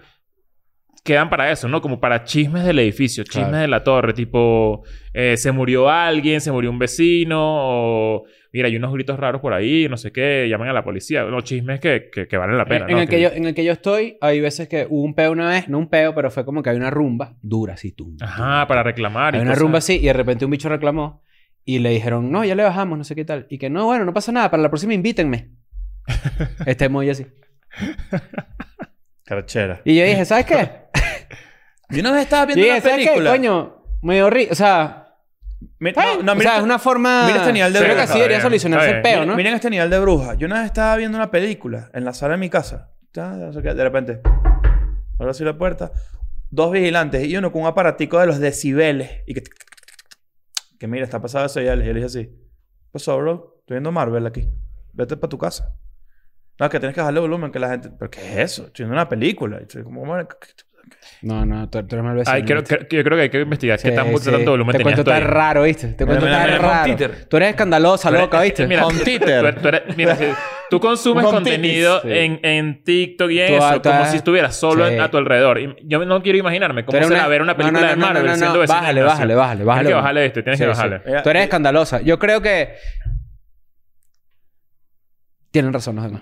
[1.04, 1.82] quedan para eso, ¿no?
[1.82, 3.62] Como para chismes del edificio, chismes Claro.
[3.62, 4.84] de la torre, tipo
[5.14, 9.54] eh, se murió alguien, se murió un vecino o mira, hay unos gritos raros por
[9.54, 11.24] ahí, no sé qué, llaman a la policía.
[11.24, 13.02] Los chismes que, que, que valen la pena, en, ¿no?
[13.02, 15.50] el que yo, en el que yo estoy, hay veces que hubo un peo una
[15.50, 18.16] vez, no un peo, pero fue como que hay una rumba dura, así tú.
[18.22, 19.34] Ajá, para reclamar.
[19.34, 21.24] y Hay una rumba así y de repente un bicho reclamó
[21.66, 23.48] y le dijeron, no, ya le bajamos, no sé qué tal.
[23.50, 25.50] Y que no, bueno, no pasa nada, para la próxima invítenme.
[26.66, 27.26] este emoji así.
[29.36, 29.82] Carachera.
[29.86, 30.70] Y yo dije, ¿sabes qué?
[31.90, 33.06] Yo una vez estaba Yo viendo dije, una ¿sabes qué?
[33.12, 33.32] película.
[33.32, 34.48] Coño, medio ri...
[34.52, 35.08] O sea,
[35.80, 37.24] Mi- no, no, o mira, sea, es una forma...
[37.28, 38.10] mira este nivel de Creo que bruja.
[38.12, 39.36] así debería solucionarse el peo, ¿no?
[39.38, 40.34] miren este nivel de bruja.
[40.36, 42.92] Yo una vez estaba viendo una película en la sala de mi casa.
[43.14, 44.22] Qué, De repente,
[45.20, 45.92] ahora sí la puerta.
[46.50, 49.22] Dos vigilantes y uno con un aparatico de los decibeles.
[49.28, 49.44] Y que...
[50.78, 51.62] Que mira, está pasado eso.
[51.62, 52.26] Y yo le dije así.
[52.26, 53.58] ¿Qué pasó, bro?
[53.60, 54.50] Estoy viendo Marvel aquí.
[54.94, 55.74] Vete para tu casa.
[56.62, 57.90] No, que tienes que bajarle volumen que la gente...
[57.98, 58.68] ¿Pero qué es eso?
[58.68, 59.58] Estoy viendo una película.
[59.58, 60.06] Estoy como...
[60.06, 60.28] "Bueno,
[61.24, 62.36] No, no, tú, tú eres mal vecino.
[62.36, 62.78] Ay, creo, ¿viste?
[62.78, 64.30] creo- yo creo que hay que investigar qué Sí, tan sí.
[64.32, 65.88] tanto volumen Te cuento tan raro, ¿viste?
[65.90, 66.96] Te cuento Mira, tan mira, raro.
[67.28, 68.68] Tú eres escandalosa, Tú eres- loca, ¿viste?
[68.68, 70.26] Mira, tú- tú- eres- mira, si
[70.70, 75.18] tú consumes contenido en, en TikTok y Tú- eso, como si estuvieras solo a tu
[75.18, 75.60] alrededor.
[75.60, 78.36] Y yo no quiero imaginarme cómo será una- ver una película no, de no, Marvel
[78.38, 79.82] siendo vecino Bájale, bájale, bájale, bájale.
[79.84, 81.00] Tienes que bajarle esto, tienes que bajarle.
[81.24, 82.02] Tú eres escandalosa.
[82.02, 82.76] Yo creo que...
[85.52, 86.22] Tienen razón los demás.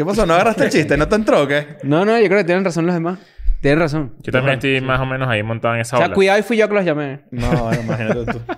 [0.00, 0.24] ¿Qué pasó?
[0.24, 0.96] ¿No agarraste el chiste?
[0.96, 1.76] ¿No te entró o qué?
[1.82, 3.18] No, no, yo creo que tienen razón los demás.
[3.60, 4.14] Tienen razón.
[4.22, 6.14] Yo también estoy más o menos ahí montado en esa O sea, ola.
[6.14, 7.20] cuidado y fui yo que los llamé.
[7.30, 8.40] No, bueno, imagínate tú.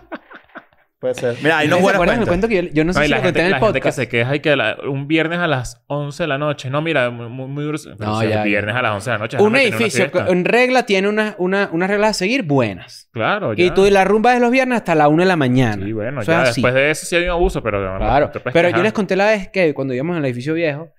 [1.00, 1.34] Puede ser.
[1.42, 3.08] Mira, hay ¿No se buenos acuerdan del cuento que yo, yo no sé No, y
[3.08, 3.96] si la lo gente, conté en el la gente que podcast?
[3.98, 6.70] se queja y que la- un viernes a las 11 de la noche.
[6.70, 7.76] No, mira, muy, muy, muy duro.
[7.82, 8.42] Pero No, si ya, ya.
[8.44, 9.36] viernes a las 11 de la noche.
[9.38, 10.30] Un déjame tener una edificio fiesta.
[10.32, 13.08] en regla tiene una, una, unas reglas a seguir buenas.
[13.12, 13.64] Claro, ya.
[13.64, 15.84] Y tú la rumba es los viernes hasta la una de la mañana.
[15.84, 16.60] Sí, bueno, Eso ya así.
[16.60, 17.96] después de eso sí hay un abuso, pero...
[17.98, 18.30] Claro.
[18.52, 20.90] Pero yo les conté la vez que cuando íbamos en el edificio viejo,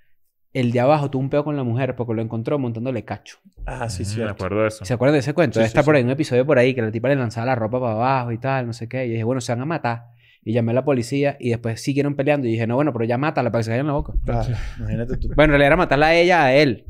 [0.53, 3.39] el de abajo tuvo un peo con la mujer porque lo encontró montándole cacho.
[3.65, 4.19] Ah, sí, sí.
[4.19, 4.85] Me acuerdo de eso.
[4.85, 5.55] ¿Se acuerdan de ese cuento?
[5.55, 5.97] Sí, Debe sí, estar por sí.
[5.97, 8.37] ahí un episodio por ahí que la tipa le lanzaba la ropa para abajo y
[8.37, 9.05] tal, no sé qué.
[9.05, 10.03] Y dije, bueno, se van a matar.
[10.45, 12.47] Y llamé a la policía y después siguieron peleando.
[12.47, 14.13] Y dije, no, bueno, pero ya mátala para que se caiga en la boca.
[14.27, 14.45] Ah,
[14.77, 15.29] imagínate tú.
[15.29, 16.85] Bueno, en realidad era matarla a ella, a él.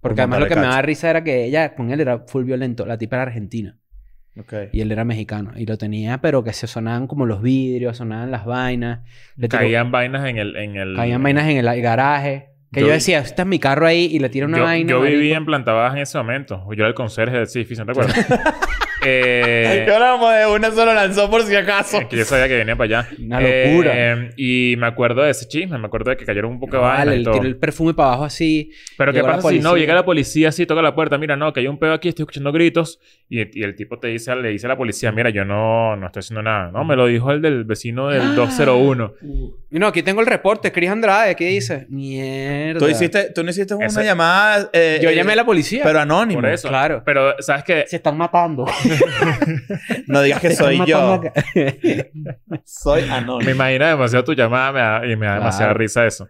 [0.00, 2.44] Porque Por además lo que me daba risa era que ella con él era full
[2.44, 2.84] violento.
[2.84, 3.78] La tipa era argentina.
[4.36, 4.52] Ok.
[4.72, 5.52] Y él era mexicano.
[5.56, 9.00] Y lo tenía, pero que se sonaban como los vidrios, sonaban las vainas.
[9.36, 10.56] Le Caían vainas en el...
[10.56, 12.53] En el caían vainas en el garaje.
[12.74, 14.90] Que Yo decía, está en mi carro ahí y le tiro una yo, vaina.
[14.90, 15.36] yo viví marico.
[15.36, 16.64] en planta baja en ese momento.
[16.68, 18.26] Yo era el conserje del edificio, ¿no te acuerdas?
[19.06, 22.00] eh, Que hablamos de una solo lanzó por si acaso.
[22.08, 23.08] que yo sabía que venía para allá.
[23.18, 23.92] Una locura.
[23.94, 25.78] Eh, y me acuerdo de ese chisme.
[25.78, 27.34] Me acuerdo de que cayeron un poco de No, vale, y todo.
[27.34, 28.70] tiró el perfume para abajo así.
[28.96, 29.76] Pero ¿qué la pasa si no?
[29.76, 31.18] Llega la policía así, toca la puerta.
[31.18, 33.00] Mira, no, que hay un pedo aquí, estoy escuchando gritos.
[33.28, 36.06] Y, y el tipo te dice, le dice a la policía, mira, yo no, no
[36.06, 36.70] estoy haciendo nada.
[36.70, 38.14] No, me lo dijo el del vecino Ah.
[38.14, 39.14] del 201.
[39.70, 40.70] Y no, aquí tengo el reporte.
[40.72, 41.86] Cris Andrade, ¿qué dice?
[41.88, 42.78] Mierda.
[42.78, 44.70] Tú, hiciste, tú no hiciste una Ese- llamada...
[44.72, 45.82] eh, Yo eh, llamé a la policía.
[45.84, 46.40] Pero anónimo.
[46.40, 46.68] Por eso.
[46.68, 47.02] Claro.
[47.04, 47.84] Pero, ¿sabes qué?
[47.86, 48.64] Se están matando.
[50.06, 51.20] No digas que soy yo.
[52.64, 53.50] Soy Me anónimo.
[53.50, 55.40] imagina demasiado tu llamada me da- y me da Claro.
[55.40, 56.28] demasiada risa eso.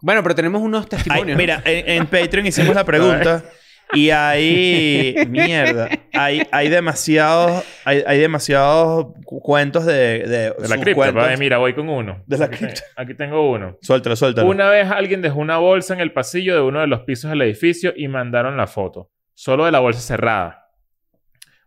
[0.00, 1.36] bueno, pero tenemos unos Ay, testimonios.
[1.38, 3.44] mira, en, en Patreon hicimos la pregunta
[3.92, 5.14] y hay...
[5.28, 5.88] Mierda.
[6.12, 7.64] Hay, hay demasiados...
[7.84, 9.94] Hay, hay demasiados cu- cuentos de...
[10.20, 10.94] De, De la sus cripta.
[10.94, 11.24] cuentos.
[11.26, 12.22] pa, Mira, voy con uno.
[12.26, 12.82] De la Aquí te- cripta.
[12.96, 13.76] Aquí tengo uno.
[13.82, 14.48] Suéltalo, suéltalo.
[14.48, 17.42] Una vez alguien dejó una bolsa en el pasillo de uno de los pisos del
[17.42, 19.10] edificio y mandaron la foto.
[19.34, 20.59] Solo de la bolsa cerrada.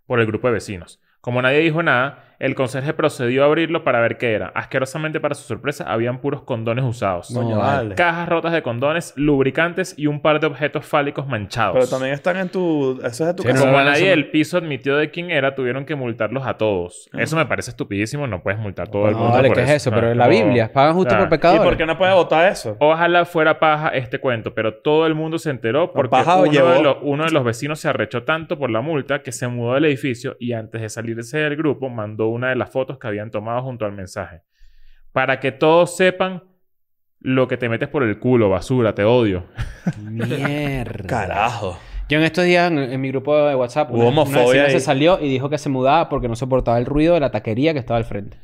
[0.06, 1.00] Por el grupo de vecinos.
[1.22, 4.48] Como nadie dijo nada, el conserje procedió a abrirlo para ver qué era.
[4.54, 7.32] Asquerosamente, para su sorpresa, habían puros condones usados.
[7.32, 7.96] No, Coño, vale.
[7.96, 11.74] Cajas rotas de condones, lubricantes y un par de objetos fálicos manchados.
[11.76, 13.00] Pero también están en tu...
[13.04, 13.66] Eso es de tu Sí, casa.
[13.66, 17.10] Como nadie del piso admitió de quién era, tuvieron que multarlos a todos.
[17.18, 18.28] Eso me parece estupidísimo.
[18.28, 19.90] No puedes multar a todo el No, mundo vale, por ¿qué es eso?
[19.90, 19.96] ¿no?
[19.96, 20.72] Pero en la Biblia.
[20.74, 21.24] Pagan justo Claro.
[21.24, 21.64] por ¿Y pecadores.
[21.64, 22.76] por qué no puedes votar eso?
[22.80, 26.72] Ojalá fuera paja este cuento, pero todo el mundo se enteró porque uno, llevó?
[26.72, 29.76] de los, uno de los vecinos se arrechó tanto por la multa que se mudó
[29.76, 33.32] del edificio y antes de salirse del grupo mandó una de las fotos que habían
[33.32, 34.42] tomado junto al mensaje.
[35.12, 36.44] Para que todos sepan
[37.20, 39.46] lo que te metes por el culo, basura, te odio.
[40.02, 41.08] Mierda.
[41.08, 41.78] Carajo.
[42.10, 44.80] Yo en estos días en, en mi grupo de WhatsApp, Hubo una, una vecina se
[44.80, 47.80] salió y dijo que se mudaba porque no soportaba el ruido de la taquería que
[47.80, 48.38] estaba al frente.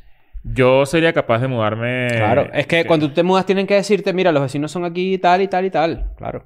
[0.44, 2.08] Yo sería capaz de mudarme.
[2.12, 5.18] Claro, es que cuando tú te mudas tienen que decirte, mira, los vecinos son aquí
[5.18, 6.12] tal y tal y tal.
[6.18, 6.46] Claro.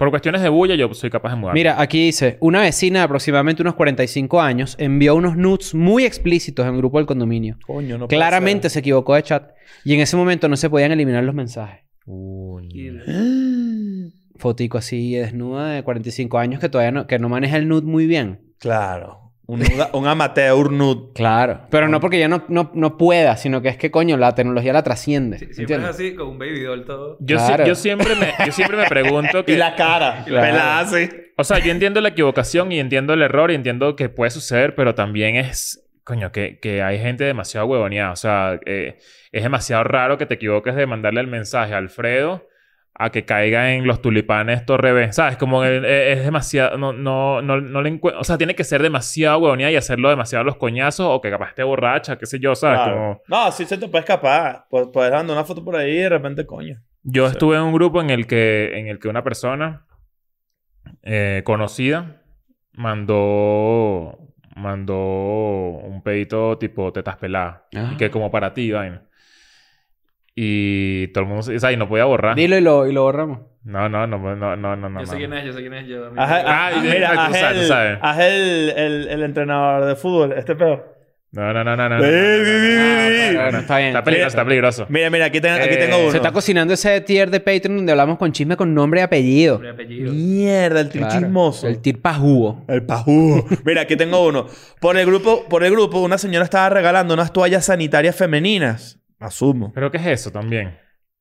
[0.00, 1.60] Por cuestiones de bulla, yo soy capaz de mudarme.
[1.60, 6.64] Mira, aquí dice, una vecina de aproximadamente unos 45 años envió unos nudes muy explícitos
[6.66, 7.58] en el grupo del condominio.
[7.66, 9.50] Coño, no puede Claramente se equivocó de chat
[9.84, 11.84] y en ese momento no se podían eliminar los mensajes.
[12.06, 12.70] Uy.
[12.72, 13.04] ser.
[14.36, 18.06] Fotico así desnuda de 45 años que todavía no, que no maneja el nude muy
[18.06, 18.40] bien.
[18.58, 19.19] Claro.
[19.92, 21.12] Un, amateur nude.
[21.14, 21.62] Claro.
[21.70, 24.72] Pero no porque ya no, no, no pueda, sino que es que, coño, la tecnología
[24.72, 25.38] la trasciende.
[25.38, 27.16] Sí, siempre es así, con un baby doll todo.
[27.20, 29.52] Yo, si- yo siempre me, yo siempre me pregunto que...
[29.52, 30.24] Y la cara.
[30.26, 30.46] Claro.
[30.52, 31.08] Pelada así.
[31.36, 34.74] O sea, yo entiendo la equivocación y entiendo el error y entiendo que puede suceder,
[34.74, 38.12] pero también es, coño, que, que hay gente demasiado huevoneada.
[38.12, 38.98] O sea, eh,
[39.32, 42.46] es demasiado raro que te equivoques de mandarle el mensaje a Alfredo
[43.02, 45.12] a que caiga en los tulipanes Torre B.
[45.12, 45.36] ¿Sabes?
[45.36, 46.76] Como el- eh, es demasiado...
[46.76, 48.20] No, no, no, no le encuentro...
[48.20, 51.30] O sea, tiene que ser demasiado huevoneada y hacerlo demasiado a los coñazos o que
[51.30, 52.80] capaz esté borracha, qué sé yo, ¿sabes?
[52.80, 52.94] Claro.
[52.96, 53.22] Como...
[53.28, 54.66] No, sí se te puede escapar.
[54.70, 56.80] Pu- Puedes mandar una foto por ahí y de repente, coño.
[57.02, 57.32] Yo Sí.
[57.32, 59.86] estuve en un grupo en el que, en el que una persona
[61.02, 62.20] eh, conocida
[62.74, 64.18] mandó,
[64.56, 67.62] mandó un pedito tipo tetas peladas.
[67.74, 67.90] Ah.
[67.92, 69.02] Y que como para ti, vaina.
[70.34, 71.52] Y todo el mundo...
[71.54, 72.34] O sea, y no podía borrar.
[72.36, 73.40] Dilo y lo, y lo borramos.
[73.64, 75.00] No, no, no, no, no, no, no.
[75.00, 75.86] yo sé quién es, yo sé quién es.
[75.86, 77.98] Yo, Ah, mira, tú haz sabes, tú el, sabes.
[78.00, 78.70] haz el,
[79.10, 80.32] el, entrenador de fútbol.
[80.32, 80.82] Este pedo.
[81.32, 82.00] No, no, no, no, no.
[82.02, 83.88] Eh, está bien.
[83.90, 84.86] Está peligroso, está peligroso.
[84.88, 86.10] Mira, mira, aquí, ten- aquí Eh, tengo uno.
[86.10, 89.54] Se está cocinando ese tier de Patreon donde hablamos con chisme con nombre y apellido.
[89.54, 90.12] Nombre y apellido.
[90.12, 91.08] Mierda, el Claro.
[91.08, 91.68] trichismoso.
[91.68, 92.64] El tir pajugo.
[92.66, 93.44] El pajú.
[93.64, 94.46] Mira, aquí tengo uno.
[94.80, 98.96] Por el grupo, por el grupo, una señora estaba regalando unas toallas sanitarias femeninas.
[99.20, 99.70] Asumo.
[99.72, 100.76] ¿Pero qué es eso también?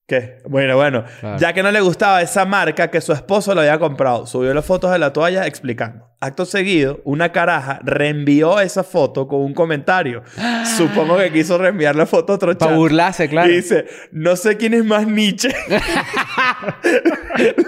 [0.07, 0.41] ¿Qué?
[0.47, 1.03] Bueno, bueno.
[1.19, 1.38] Claro.
[1.38, 4.65] Ya que no le gustaba esa marca que su esposo lo había comprado, subió las
[4.65, 6.09] fotos de la toalla explicando.
[6.21, 10.21] Acto seguido, una caraja reenvió esa foto con un comentario.
[10.75, 12.58] Supongo que quiso reenviar la foto a otro.
[12.58, 13.49] Para burlarse, claro.
[13.49, 15.47] Y dice, no sé quién es más Nietzsche.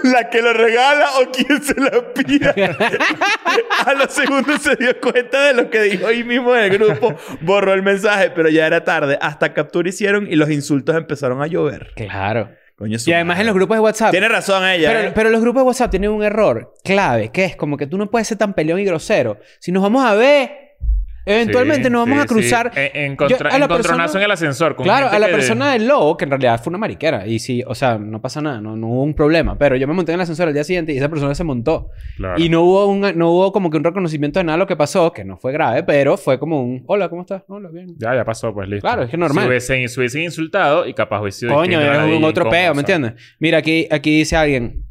[0.04, 2.50] la que lo regala o quién se la pide.
[3.86, 7.14] a los segundos se dio cuenta de lo que dijo ahí mismo en el grupo.
[7.40, 9.16] Borró el mensaje, pero ya era tarde.
[9.22, 11.92] Hasta captura hicieron y los insultos empezaron a llover.
[11.96, 12.50] Claro.
[12.82, 13.40] Coño, Y además madre.
[13.42, 14.10] en los grupos de WhatsApp.
[14.10, 14.88] Tiene razón ella.
[14.92, 15.12] Pero, ¿eh?
[15.14, 18.10] pero los grupos de WhatsApp tienen un error clave, que es como que tú no
[18.10, 19.38] puedes ser tan peleón y grosero.
[19.60, 20.71] Si nos vamos a ver,
[21.26, 22.70] eventualmente Sí, nos vamos sí, a cruzar.
[22.74, 22.80] sí.
[22.94, 24.74] En, Yo- a la persona- en el ascensor.
[24.74, 27.26] con Claro, a la persona del lobo, que en realidad fue una mariquera.
[27.26, 29.56] Y sí, o sea, no pasa nada, no, no hubo un problema.
[29.58, 31.90] Pero yo me monté en el ascensor al día siguiente y esa persona se montó.
[32.16, 32.40] Claro.
[32.40, 34.76] Y no hubo, un, no hubo como que un reconocimiento de nada de lo que
[34.76, 37.42] pasó, que no fue grave, pero fue como un, hola, ¿cómo estás?
[37.48, 37.94] Hola, bien.
[37.98, 38.86] Ya, ya pasó, pues listo.
[38.86, 39.44] Claro, es que normal.
[39.44, 42.80] Si hubiesen, si hubiesen insultado y capaz hubiese sido Coño, es un otro peo, ¿me
[42.80, 43.12] entiendes?
[43.38, 44.86] Mira, aquí, aquí dice alguien.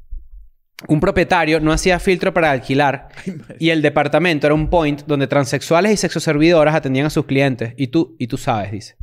[0.87, 3.09] Un propietario no hacía filtro para alquilar
[3.59, 7.73] y el departamento era un point donde transexuales y sexoservidoras atendían a sus clientes.
[7.77, 8.95] Y tú, y tú sabes, dice.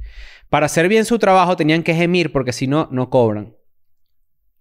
[0.48, 3.57] Para hacer bien su trabajo tenían que gemir porque si no, no cobran.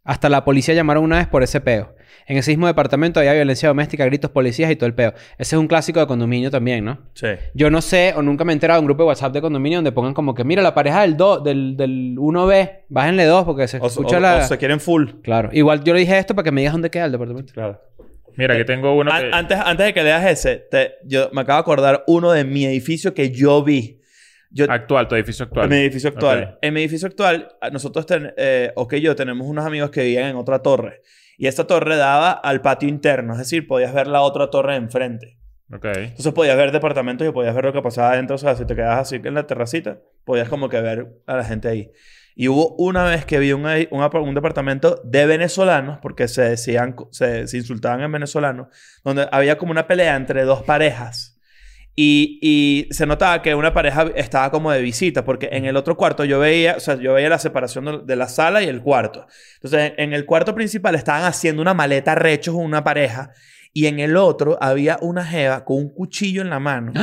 [0.07, 1.93] Hasta la policía llamaron una vez por ese peo.
[2.29, 5.13] En ese mismo departamento había violencia doméstica, gritos, policías y todo el peo.
[5.37, 6.97] Ese es un clásico de condominio también, ¿no?
[7.13, 7.27] Sí.
[7.53, 9.77] Yo no sé, o nunca me he enterado de un grupo de WhatsApp de condominio
[9.77, 13.67] donde pongan como que, mira, la pareja del, do, del, del 1B, bájenle dos porque
[13.67, 14.37] se O, escucha o- la...
[14.37, 15.09] o se quieren full.
[15.23, 15.49] Claro.
[15.53, 17.53] Igual yo le dije esto para que me digas dónde queda el departamento.
[17.53, 17.81] Claro.
[18.35, 19.29] Mira, aquí tengo uno An- que...
[19.33, 22.65] antes, antes de que leas ese, te- yo me acabo de acordar uno de mi
[22.65, 23.96] edificio que yo vi.
[24.49, 25.65] Yo, Actual, tu edificio actual.
[25.65, 26.43] En mi edificio actual.
[26.43, 26.59] Ok.
[26.61, 30.59] En mi edificio actual, nosotros, ten, eh, yo, tenemos unos amigos que vivían en otra
[30.61, 31.01] torre.
[31.37, 33.33] Y esta torre daba al patio interno.
[33.33, 35.37] Es decir, podías ver la otra torre de enfrente.
[35.71, 35.85] Ok.
[35.85, 38.35] Entonces podías ver departamentos y podías ver lo que pasaba adentro.
[38.35, 41.43] O sea, si te quedabas así en la terracita, podías como que ver a la
[41.43, 41.91] gente ahí.
[42.35, 47.47] Y hubo una vez que vi un, un departamento de venezolanos, porque se decían, se,
[47.47, 48.69] se insultaban en venezolano,
[49.03, 51.36] donde había como una pelea entre dos parejas.
[51.99, 55.97] Y, y se notaba que una pareja estaba como de visita, porque en el otro
[55.97, 59.25] cuarto yo veía, o sea, yo veía la separación de, la sala y el cuarto.
[59.55, 63.31] Entonces, en, el cuarto principal estaban haciendo una maleta rechos una pareja,
[63.73, 66.93] y en el otro había una jeva con un cuchillo en la mano.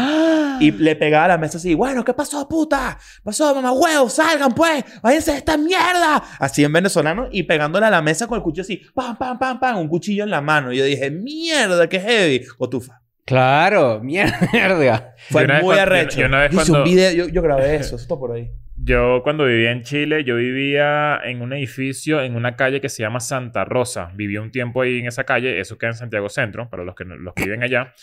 [0.60, 2.96] Y le pegaba a la mesa así, bueno, ¿qué pasó, puta?
[3.24, 4.08] ¿Pasó, mamá huevo?
[4.08, 6.22] Salgan, pues, váyanse de esta mierda.
[6.38, 9.58] Así en venezolano y pegándole a la mesa con el cuchillo así, pam, pam, pam,
[9.58, 10.72] pam, un cuchillo en la mano.
[10.72, 12.46] Y yo dije, mierda, qué heavy.
[12.56, 13.03] Cotufa.
[13.26, 15.14] Claro, mierda.
[15.30, 16.16] Fue Yo una vez muy arrecho.
[16.16, 18.32] yo- yo una vez Hice cuando- un video, yo, yo grabé eso, eso está por
[18.32, 18.50] ahí.
[18.76, 23.02] Yo cuando vivía en Chile, yo vivía en un edificio, en una calle que se
[23.02, 24.10] llama Santa Rosa.
[24.14, 27.04] Viví un tiempo ahí en esa calle, eso queda en Santiago Centro, para los que,
[27.04, 27.94] no- los que viven allá.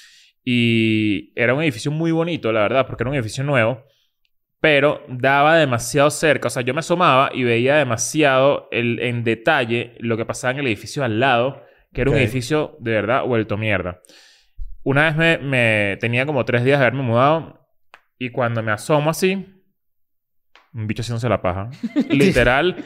[0.43, 3.83] Y era un edificio muy bonito, la verdad, porque era un edificio nuevo,
[4.59, 6.47] pero daba demasiado cerca.
[6.47, 10.59] O sea, yo me asomaba y veía demasiado el, en detalle lo que pasaba en
[10.61, 14.01] el edificio al lado, que era un edificio de verdad vuelto mierda.
[14.83, 17.67] Una vez me, me tenía como tres días de haberme mudado
[18.17, 19.47] y cuando me asomo así,
[20.73, 21.69] un bicho haciéndose la paja.
[22.09, 22.77] Literal,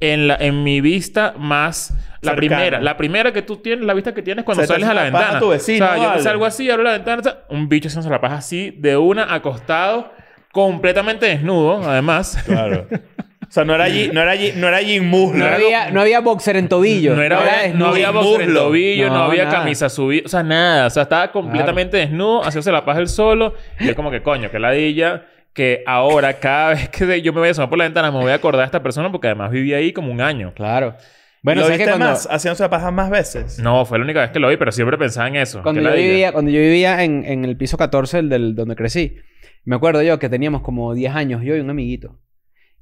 [0.00, 1.94] en, la, en mi vista más...
[2.22, 4.88] La primera, la primera que tú tienes, la vista que tienes cuando Se te sales
[4.88, 5.40] a la la paja ventana.
[5.40, 6.16] tu vecino, o sea, yo vale.
[6.18, 9.32] que salgo así, abro la ventana, ta- un bicho haciéndose la paja así, de una
[9.34, 10.12] acostado,
[10.52, 12.36] completamente desnudo, además.
[12.44, 12.86] Claro.
[13.50, 15.40] O sea, no era allí, no era allí, no era allí muslo.
[15.44, 17.16] No había, no había boxer en tobillo.
[17.16, 17.88] No, era, no desnudo.
[17.88, 19.58] había boxer en tobillo, no, No, había nada.
[19.58, 20.86] camisa subida, o sea, nada.
[20.86, 23.54] O sea, estaba completamente desnudo, haciéndose la paja él solo.
[23.80, 25.26] Y yo como que, coño, que ladilla.
[25.52, 28.30] Que ahora, cada vez que yo me voy a asomar por la ventana, me voy
[28.30, 30.52] a acordar de esta persona porque además viví ahí como un año.
[30.54, 30.94] Claro.
[31.42, 32.28] Bueno, ¿Lo ¿sabes viste que cuando, más?
[32.30, 33.58] Haciéndose la paja más veces.
[33.58, 35.60] No, fue la única vez que lo vi, pero siempre pensaba en eso.
[35.64, 39.16] cuando yo vivía, cuando yo vivía en, en el piso 14, el del, donde crecí,
[39.64, 42.16] me acuerdo yo que teníamos como 10 años, yo y un amiguito.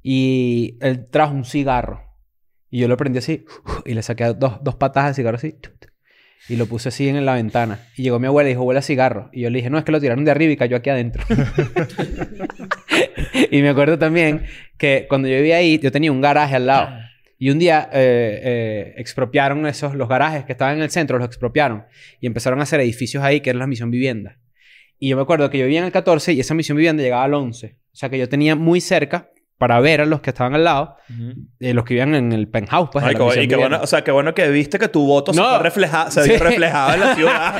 [0.01, 2.03] Y él trajo un cigarro.
[2.71, 3.45] Y yo lo prendí así,
[3.85, 5.55] y le saqué dos, dos patadas de cigarro así.
[6.47, 7.79] Y lo puse así en la ventana.
[7.95, 9.29] Y llegó mi abuela y dijo, huele a cigarro.
[9.33, 11.23] Y yo le dije, no, es que lo tiraron de arriba y cayó aquí adentro.
[13.51, 14.45] y me acuerdo también
[14.77, 16.89] que cuando yo vivía ahí, yo tenía un garaje al lado.
[17.37, 21.27] Y un día eh, eh, expropiaron esos, los garajes que estaban en el centro, los
[21.27, 21.85] expropiaron.
[22.19, 24.39] Y empezaron a hacer edificios ahí, que era la misión vivienda.
[24.97, 27.23] Y yo me acuerdo que yo vivía en el 14 y esa misión vivienda llegaba
[27.23, 27.77] al 11.
[27.93, 30.95] O sea que yo tenía muy cerca para ver a los que estaban al lado,
[31.59, 33.05] eh, los que vivían en el penthouse, pues.
[33.05, 35.49] Ay, y qué bueno, o sea, qué bueno que viste que tu voto se, No.
[35.49, 36.29] fue refleja- se Sí.
[36.31, 37.55] vio reflejado en la ciudad.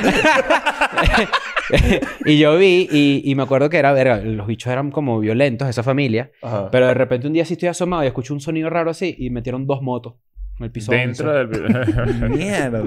[2.24, 5.68] y yo vi y, y me acuerdo que era, verga, los bichos eran como violentos,
[5.68, 6.30] esa familia.
[6.42, 6.70] Ajá.
[6.70, 9.30] Pero de repente un día sí estoy asomado y escucho un sonido raro así y
[9.30, 10.14] metieron dos motos
[10.58, 10.92] en el piso.
[10.92, 11.58] Dentro 11.
[11.58, 12.30] del...
[12.30, 12.82] Mierda.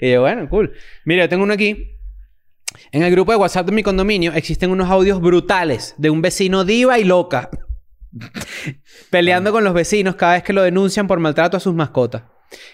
[0.00, 0.72] Y yo, bueno, cool.
[1.04, 1.92] Mira, yo tengo uno aquí.
[2.92, 6.64] En el grupo de WhatsApp de mi condominio existen unos audios brutales de un vecino
[6.64, 7.48] diva y loca.
[9.10, 12.22] Peleando con los vecinos cada vez que lo denuncian por maltrato a sus mascotas.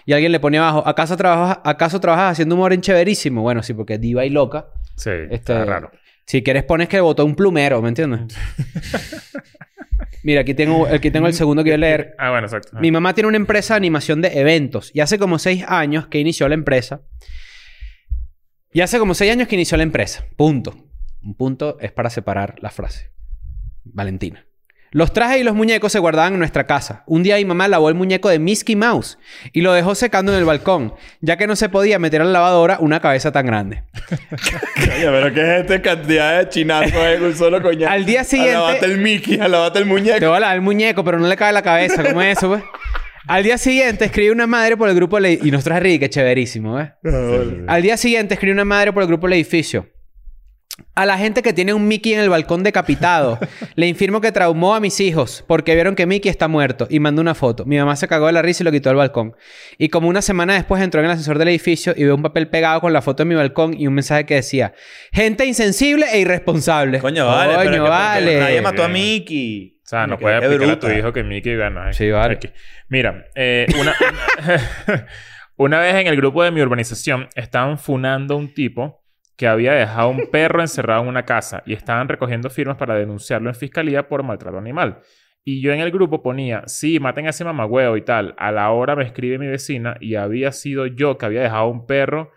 [0.05, 3.41] Y alguien le pone abajo, ¿acaso trabajas, ¿acaso trabajas haciendo humor en chéverísimo?
[3.41, 4.67] Bueno, sí, porque diva y loca.
[4.95, 5.91] sí, Este, está raro.
[6.25, 8.21] Si quieres pones que votó un plumero, ¿me entiendes?
[10.23, 12.15] Mira, aquí tengo, aquí tengo el segundo que voy a leer.
[12.17, 12.77] Ah, bueno, exacto.
[12.79, 16.19] Mi mamá tiene una empresa de animación de eventos y hace como seis años que
[16.19, 17.01] inició la empresa.
[18.71, 20.25] Y hace como seis años que inició la empresa.
[20.37, 20.75] Punto.
[21.21, 23.11] Un punto es para separar la frase.
[23.83, 24.45] Valentina.
[24.93, 27.03] Los trajes y los muñecos se guardaban en nuestra casa.
[27.07, 29.17] Un día mi mamá lavó el muñeco de Mickey Mouse
[29.51, 32.31] y lo dejó secando en el balcón, ya que no se podía meter a la
[32.31, 33.83] lavadora una cabeza tan grande.
[34.77, 37.91] Oye, pero ¿qué es esta cantidad de chinazos en un solo coñazo?
[37.91, 40.25] Al día siguiente- Alabate el Mickey, alabate el Te muñeco.
[40.27, 42.03] voy a lavar el muñeco, pero no le cabe la cabeza.
[42.03, 42.63] ¿Cómo es eso, pues?
[43.27, 45.17] Al día siguiente escribe una madre por el grupo...
[45.17, 46.89] edi- Y nosotros ríe, que chéverísimo, ¿ves?
[47.67, 49.87] Al día siguiente escribe una madre por el grupo del edificio.
[50.95, 53.39] A la gente que tiene un Mickey en el balcón decapitado,
[53.75, 57.19] le informo que traumó a mis hijos porque vieron que Mickey está muerto y mandó
[57.21, 57.65] una foto.
[57.65, 59.35] Mi mamá se cagó de la risa y lo quitó del balcón.
[59.79, 62.47] Y como una semana después entró en el ascensor del edificio y veo un papel
[62.47, 64.73] pegado con la foto de mi balcón y un mensaje que decía:
[65.11, 66.99] Gente insensible e irresponsable.
[66.99, 67.53] Coño, vale.
[67.57, 68.39] pero Coño, que- vale.
[68.39, 68.87] Nadie mató a.
[68.87, 69.79] Mickey.
[69.83, 71.91] O sea, no que explicar a tu hijo que Mickey gana.
[71.91, 72.39] Sí, vale.
[72.87, 73.95] Mira, eh, una,
[75.57, 79.02] una vez en el grupo de mi urbanización estaban funando a un tipo
[79.35, 83.49] que había dejado un perro encerrado en una casa y estaban recogiendo firmas para denunciarlo
[83.49, 84.99] en fiscalía por maltrato animal.
[85.43, 88.33] Y yo en el grupo ponía, sí, maten a ese mamagüeo y tal.
[88.37, 91.85] A la hora me escribe mi vecina y había sido yo que había dejado un
[91.85, 92.31] perro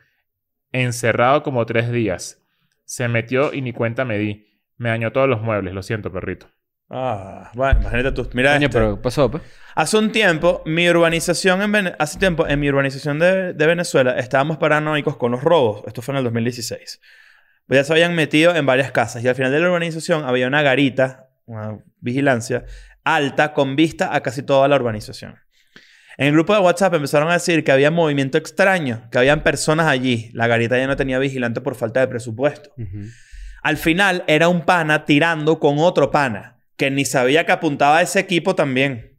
[0.73, 2.45] encerrado como tres días.
[2.85, 4.47] Se metió y ni cuenta me di.
[4.77, 5.73] Me dañó todos los muebles.
[5.75, 6.49] Lo siento, perrito.
[6.89, 8.29] Ah, bueno, imagínate tú.
[8.33, 8.79] Mira Coño, este.
[8.79, 9.43] pero ¿qué pasó, pues?
[9.75, 14.17] Hace un tiempo, mi urbanización en Vene- hace tiempo, en mi urbanización de, de Venezuela,
[14.19, 15.83] estábamos paranoicos con los robos.
[15.87, 17.01] Esto fue en el 2016.
[17.67, 20.47] Pues ya se habían metido en varias casas y al final de la urbanización había
[20.47, 22.65] una garita, una vigilancia
[23.03, 25.37] alta con vista a casi toda la urbanización.
[26.17, 29.87] En el grupo de WhatsApp empezaron a decir que había movimiento extraño, que habían personas
[29.89, 30.31] allí.
[30.33, 32.71] La garita ya no tenía vigilante por falta de presupuesto.
[33.63, 38.03] Al final era un pana tirando con otro pana, que ni sabía que apuntaba a
[38.03, 39.17] ese equipo también.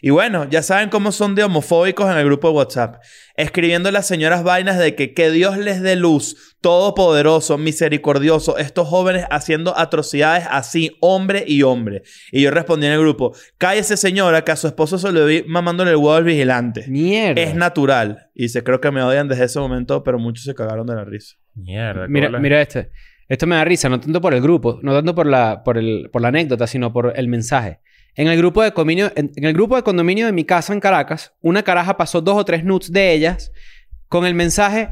[0.00, 3.02] Y bueno, ya saben cómo son de homofóbicos en el grupo de WhatsApp.
[3.36, 9.26] Escribiendo las señoras vainas de que, que Dios les dé luz, todopoderoso, misericordioso, estos jóvenes
[9.30, 12.02] haciendo atrocidades así, hombre y hombre.
[12.30, 15.44] Y yo respondí en el grupo, cállese señora, que a su esposo se lo vi
[15.46, 16.84] mamándole el huevo al vigilante.
[16.88, 17.40] Mierda.
[17.40, 18.30] Es natural.
[18.34, 21.04] Y dice, creo que me odian desde ese momento, pero muchos se cagaron de la
[21.04, 21.36] risa.
[21.54, 22.06] Mierda.
[22.08, 22.90] Mira, mira este.
[23.28, 26.08] Esto me da risa, no tanto por el grupo, no tanto por la, por el,
[26.10, 27.80] por la anécdota, sino por el mensaje.
[28.14, 30.80] En el grupo de condominio, en, en el grupo de condominio de mi casa en
[30.80, 33.52] Caracas, una caraja pasó dos o tres nudes de ellas
[34.08, 34.88] con el mensaje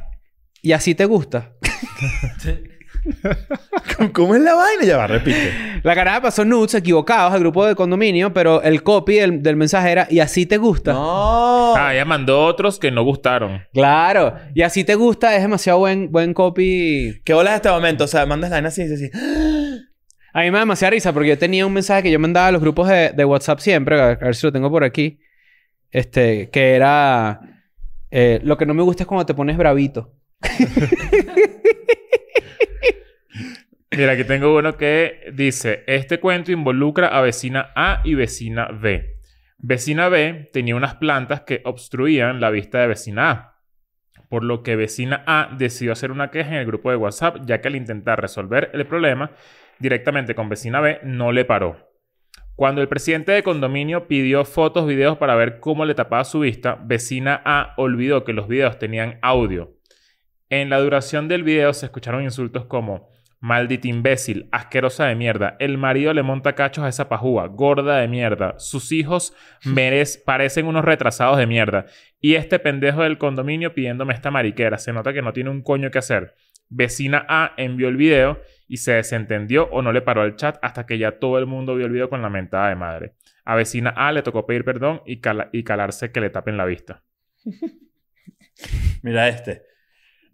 [0.67, 1.53] ¿y así te gusta?
[4.13, 4.85] ¿Cómo es la vaina?
[4.85, 5.53] Ya va, repite.
[5.83, 9.91] La caraja pasó nudes equivocados al grupo de condominio, pero el copy del, del mensaje
[9.91, 10.93] era ¿y así te gusta?
[10.93, 11.75] No.
[11.77, 13.63] Ah, ella mandó otros que no gustaron.
[13.73, 14.35] Claro.
[14.55, 17.21] Y así te gusta es demasiado buen, buen copy.
[17.25, 18.05] ¿Qué bolas este momento?
[18.05, 19.87] O sea, mandas la vaina así y dices así.
[20.33, 22.53] A mí me da demasiada risa porque yo tenía un mensaje que yo mandaba a
[22.53, 25.19] los grupos de, de WhatsApp siempre, a, a ver si lo tengo por aquí,
[25.91, 27.41] este, que era,
[28.11, 30.13] eh, lo que no me gusta es cuando te pones bravito.
[33.97, 39.17] Mira, aquí tengo uno que dice: Este cuento involucra a vecina A y vecina B.
[39.57, 43.63] Vecina B tenía unas plantas que obstruían la vista de vecina A.
[44.29, 47.63] Por lo que vecina A decidió hacer una queja en el grupo de WhatsApp, ya
[47.63, 49.31] que al intentar resolver el problema
[49.79, 51.89] directamente con vecina B no le paró.
[52.55, 56.79] Cuando el presidente de condominio pidió fotos, videos para ver cómo le tapaba su vista,
[56.85, 59.79] vecina A olvidó que los videos tenían audio.
[60.51, 65.77] En la duración del video se escucharon insultos como Maldita imbécil, asquerosa de mierda, el
[65.79, 70.85] marido le monta cachos a esa pajúa, gorda de mierda, sus hijos merec- parecen unos
[70.85, 71.87] retrasados de mierda,
[72.21, 75.91] y este pendejo del condominio pidiéndome esta mariquera, se nota que no tiene un coño
[75.91, 76.35] que hacer.
[76.69, 80.85] Vecina A envió el video y se desentendió o no le paró el chat hasta
[80.85, 83.13] que ya todo el mundo vio el video con la mentada de madre.
[83.45, 86.65] A vecina A le tocó pedir perdón y, cala- y calarse que le tapen la
[86.65, 87.05] vista.
[89.03, 89.63] Mira este.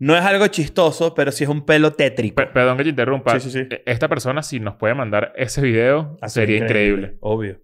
[0.05, 2.35] No es algo chistoso, pero sí es un pelo tétrico.
[2.35, 3.39] Pe- perdón que te interrumpa.
[3.39, 3.69] Sí, sí, sí.
[3.71, 7.19] E- Esta persona, si nos puede mandar ese video, Así, sería increíble.
[7.21, 7.61] Obvio.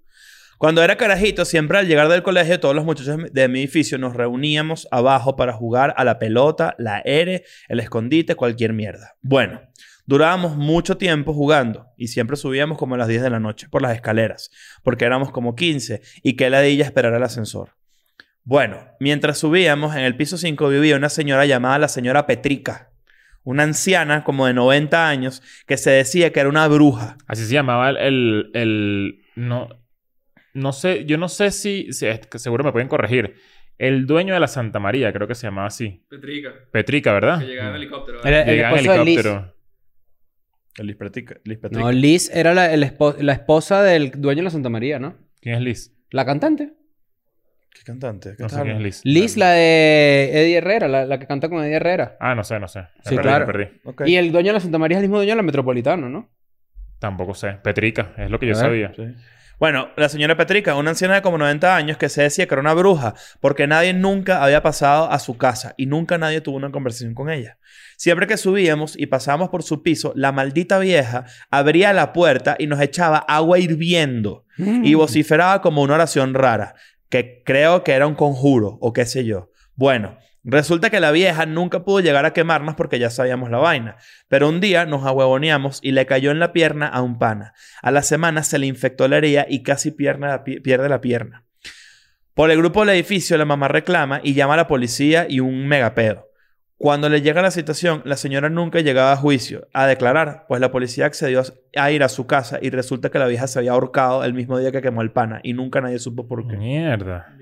[0.56, 4.14] Cuando era carajito, siempre al llegar del colegio, todos los muchachos de mi edificio nos
[4.14, 9.16] reuníamos abajo para jugar a la pelota, la R, el escondite, cualquier mierda.
[9.20, 9.60] Bueno,
[10.06, 13.82] durábamos mucho tiempo jugando y siempre subíamos como a las 10 de la noche por
[13.82, 14.50] las escaleras,
[14.84, 17.70] porque éramos como 15 y qué ladilla esperar el ascensor.
[18.48, 22.90] Bueno, mientras subíamos, en el piso 5 vivía una señora llamada la señora Petrica,
[23.44, 27.18] una anciana como de 90 años que se decía que era una bruja.
[27.26, 27.96] Así se llamaba el...
[27.98, 29.68] el- el- no,
[30.54, 33.34] no sé, yo no sé si, si- es que seguro me pueden corregir.
[33.76, 36.06] El dueño de la Santa María, creo que se llamaba así.
[36.08, 36.54] Petrica.
[36.72, 37.40] Petrica, ¿verdad?
[37.40, 38.24] Que llegaba en helicóptero.
[38.24, 39.18] El Llegaba en esposo de Liz.
[39.18, 39.54] helicóptero.
[40.78, 41.36] El Liz Petrica.
[41.44, 41.84] Liz Petrica.
[41.84, 45.16] No, Liz era la, el espo- la esposa del dueño de la Santa María, ¿no?
[45.42, 45.94] ¿Quién es Liz?
[46.10, 46.72] La cantante.
[47.72, 48.34] ¿Qué cantante?
[48.36, 48.82] ¿Qué No sé quién es?
[48.82, 49.00] Liz.
[49.04, 52.16] Liz, la de Eddie Herrera, la, la que canta con Eddie Herrera.
[52.20, 52.80] Ah, no sé, no sé.
[52.80, 53.46] Me Sí, perdí, claro.
[53.46, 53.80] me perdí.
[53.84, 54.02] Ok.
[54.06, 56.28] Y el dueño de la Santa María es el mismo dueño de la Metropolitana, ¿no?
[56.98, 57.52] Tampoco sé.
[57.62, 58.64] Petrica, es lo que yo A ver.
[58.66, 58.92] sabía.
[58.96, 59.14] Sí.
[59.60, 62.60] Bueno, la señora Petrica, una anciana de como 90 años que se decía que era
[62.60, 66.70] una bruja porque nadie nunca había pasado a su casa y nunca nadie tuvo una
[66.70, 67.58] conversación con ella.
[67.96, 72.68] Siempre que subíamos y pasábamos por su piso, la maldita vieja abría la puerta y
[72.68, 76.74] nos echaba agua hirviendo y vociferaba como una oración rara,
[77.08, 79.50] que creo que era un conjuro o qué sé yo.
[79.74, 83.96] Bueno, resulta que la vieja nunca pudo llegar a quemarnos porque ya sabíamos la vaina,
[84.28, 87.54] pero un día nos ahuevoneamos y le cayó en la pierna a un pana.
[87.82, 91.44] A la semana se le infectó la herida y casi pierna pierde la pierna.
[92.34, 95.66] Por el grupo del edificio, la mamá reclama y llama a la policía y un
[95.66, 96.27] megapedo.
[96.78, 100.70] Cuando le llega la citación, la señora nunca llegaba a juicio a declarar, pues la
[100.70, 101.42] policía accedió
[101.76, 104.58] a ir a su casa y resulta que la vieja se había ahorcado el mismo
[104.58, 106.56] día que quemó el pana y nunca nadie supo por qué.
[106.56, 107.36] Mierda.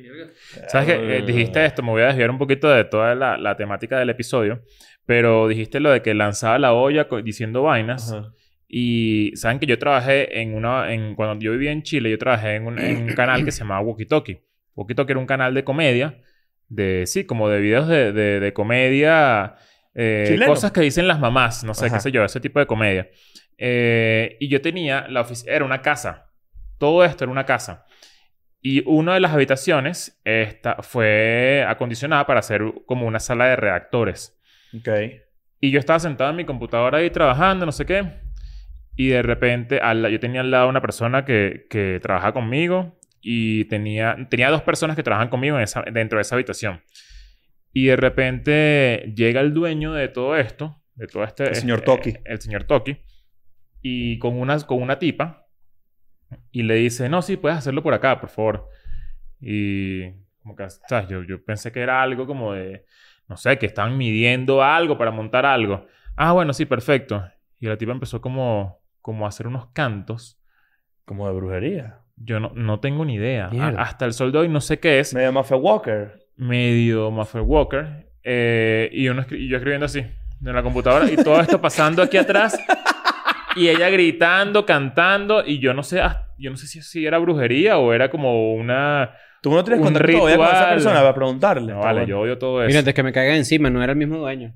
[0.68, 1.18] ¿Sabes qué?
[1.18, 4.08] Eh, dijiste esto, me voy a desviar un poquito de toda la, la temática del
[4.08, 4.62] episodio,
[5.04, 8.12] pero dijiste lo de que lanzaba la olla diciendo vainas.
[8.12, 8.32] Ajá.
[8.68, 10.92] Y saben que yo trabajé en una.
[10.92, 13.60] En, cuando yo vivía en Chile, yo trabajé en un, en un canal que se
[13.60, 14.42] llamaba Walkie Talkie.
[14.74, 16.20] Walkie Talkie era un canal de comedia,
[16.68, 19.56] de sí, como de videos de, de, de comedia,
[19.94, 21.96] eh, cosas que dicen las mamás, no sé Ajá.
[21.96, 23.08] qué sé yo, ese tipo de comedia.
[23.56, 26.30] Eh, y yo tenía la oficina, era una casa.
[26.78, 27.86] Todo esto era una casa.
[28.60, 34.38] Y una de las habitaciones esta, fue acondicionada para hacer como una sala de redactores.
[34.76, 34.88] Ok.
[35.60, 38.20] Y yo estaba sentado en mi computadora ahí trabajando, no sé qué.
[38.96, 42.98] Y de repente, al yo tenía al lado una persona que, que trabajaba conmigo.
[43.28, 46.80] Y tenía, tenía dos personas que trabajan conmigo en esa- dentro de esa habitación.
[47.72, 51.48] Y de repente llega el dueño de todo esto, de todo este...
[51.48, 52.14] El señor este- Toki.
[52.24, 52.98] El señor Toki.
[53.82, 55.44] Y con una, con una tipa.
[56.52, 58.68] Y le dice, no, sí, puedes hacerlo por acá, por favor.
[59.40, 60.08] Y
[60.40, 61.08] como que, ¿sabes?
[61.08, 62.84] Yo, yo pensé que era algo como de,
[63.26, 65.84] no sé, que estaban midiendo algo para montar algo.
[66.14, 67.28] Ah, bueno, sí, perfecto.
[67.58, 70.40] Y la tipa empezó como, como a hacer unos cantos.
[71.04, 71.98] Como de brujería.
[72.16, 73.50] Yo no, no tengo ni idea.
[73.60, 75.14] A- hasta el sol de hoy no sé qué es.
[75.14, 76.14] Medio Mafia Walker.
[76.36, 78.06] Medio Muffler Walker.
[78.22, 81.10] Eh, y, uno escri- y yo escribiendo así, en la computadora.
[81.10, 82.58] Y todo esto pasando aquí atrás.
[83.54, 85.44] Y ella gritando, cantando.
[85.46, 86.00] Y yo no sé,
[86.38, 89.14] yo no sé si, si era brujería o era como una...
[89.42, 91.72] ¿Tú no tienes Un contacto con esa persona para preguntarle?
[91.72, 92.06] No, vale, bueno.
[92.08, 92.66] yo odio todo eso.
[92.68, 94.54] Mira, antes que me caigan encima, no era el mismo dueño.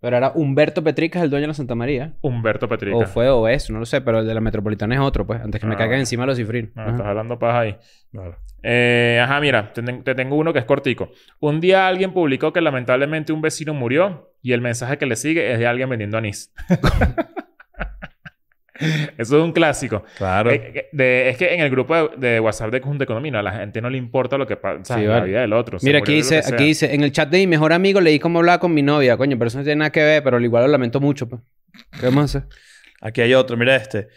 [0.00, 2.14] Pero era Humberto Petricas, el dueño de la Santa María.
[2.22, 2.96] Humberto Petrica.
[2.96, 5.40] O fue o es, no lo sé, pero el de la Metropolitana es otro, pues.
[5.42, 6.00] Antes que me Ah, caigan bueno.
[6.02, 6.72] encima los cifrín.
[6.74, 6.90] Ajá.
[6.90, 7.76] estás hablando paja ahí.
[8.10, 8.36] Claro.
[8.62, 11.10] Eh, ajá, mira, te, te tengo uno que es cortico.
[11.38, 15.52] Un día alguien publicó que lamentablemente un vecino murió y el mensaje que le sigue
[15.52, 16.52] es de alguien vendiendo anís.
[19.18, 20.02] Eso es un clásico.
[20.16, 20.50] Claro.
[20.50, 23.38] Eh, eh, de- es que en el grupo de, de WhatsApp de Junta de Condominio
[23.38, 25.78] a la gente no le importa lo que pasa Sí, en la vida del otro.
[25.78, 28.38] Se Mira, aquí dice, aquí dice, en el chat de mi mejor amigo leí cómo
[28.40, 29.16] hablaba con mi novia.
[29.16, 31.42] Coño, pero eso no tiene nada que ver, pero al igual lo lamento mucho, pues.
[31.98, 32.48] ¿Qué vamos a hacer?
[33.00, 34.08] Aquí hay otro, mira este.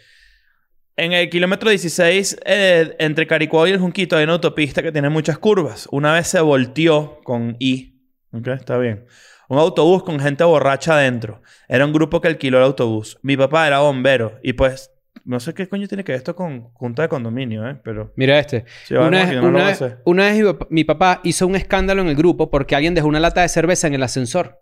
[0.96, 5.08] En el kilómetro 16, eh, entre Caricuao y el Junquito, hay una autopista que tiene
[5.08, 5.88] muchas curvas.
[5.90, 7.98] Una vez se volteó con I.
[8.32, 9.04] Ok, está bien.
[9.48, 11.42] Un autobús con gente borracha adentro.
[11.68, 13.18] Era un grupo que alquiló el autobús.
[13.22, 14.38] Mi papá era bombero.
[14.42, 14.90] Y pues,
[15.24, 17.78] no sé qué coño tiene que ver esto con junta de condominio, ¿eh?
[17.84, 18.12] Pero...
[18.16, 18.64] Mira este.
[18.90, 19.98] Una, vez, una vez- hacer.
[20.04, 23.42] una vez mi papá- hizo un escándalo en el grupo porque alguien dejó una lata
[23.42, 24.60] de cerveza en el ascensor.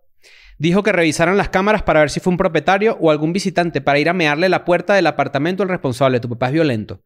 [0.58, 3.98] Dijo que revisaran las cámaras para ver si fue un propietario o algún visitante para
[3.98, 6.20] ir a mearle la puerta del apartamento al responsable.
[6.20, 7.02] Tu papá es violento.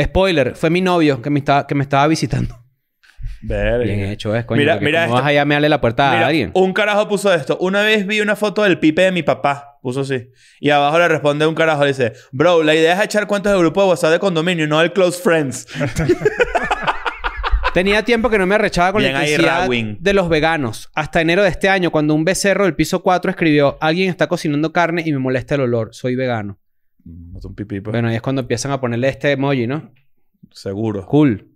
[0.00, 2.63] Spoiler, fue mi novio que me estaba, que me estaba visitando.
[3.42, 3.84] Verga.
[3.84, 4.58] Bien hecho, es, coño.
[4.58, 5.24] Mira- mira ¿cómo esto.
[5.26, 6.50] vas a mearle la puerta Mira, a alguien?
[6.54, 7.56] un carajo puso esto.
[7.60, 9.78] Una vez vi una foto del pipe de mi papá.
[9.82, 10.30] Puso así.
[10.60, 11.82] Y abajo le responde un carajo.
[11.82, 12.14] Le dice...
[12.32, 15.20] Bro, la idea es echar cuentos de grupo de WhatsApp de condominio no del close
[15.22, 15.66] friends.
[17.74, 20.90] Tenía tiempo que no me arrechaba con Bien la intensidad de los veganos.
[20.94, 24.72] Hasta enero de este año, cuando un becerro del piso 4 escribió Alguien está cocinando
[24.72, 25.88] carne y me molesta el olor.
[25.92, 26.58] Soy vegano.
[27.04, 27.92] No es un pipí, pues.
[27.92, 29.92] Bueno, ahí es cuando empiezan a ponerle este emoji, ¿no?
[30.52, 31.04] Seguro.
[31.06, 31.48] Cool.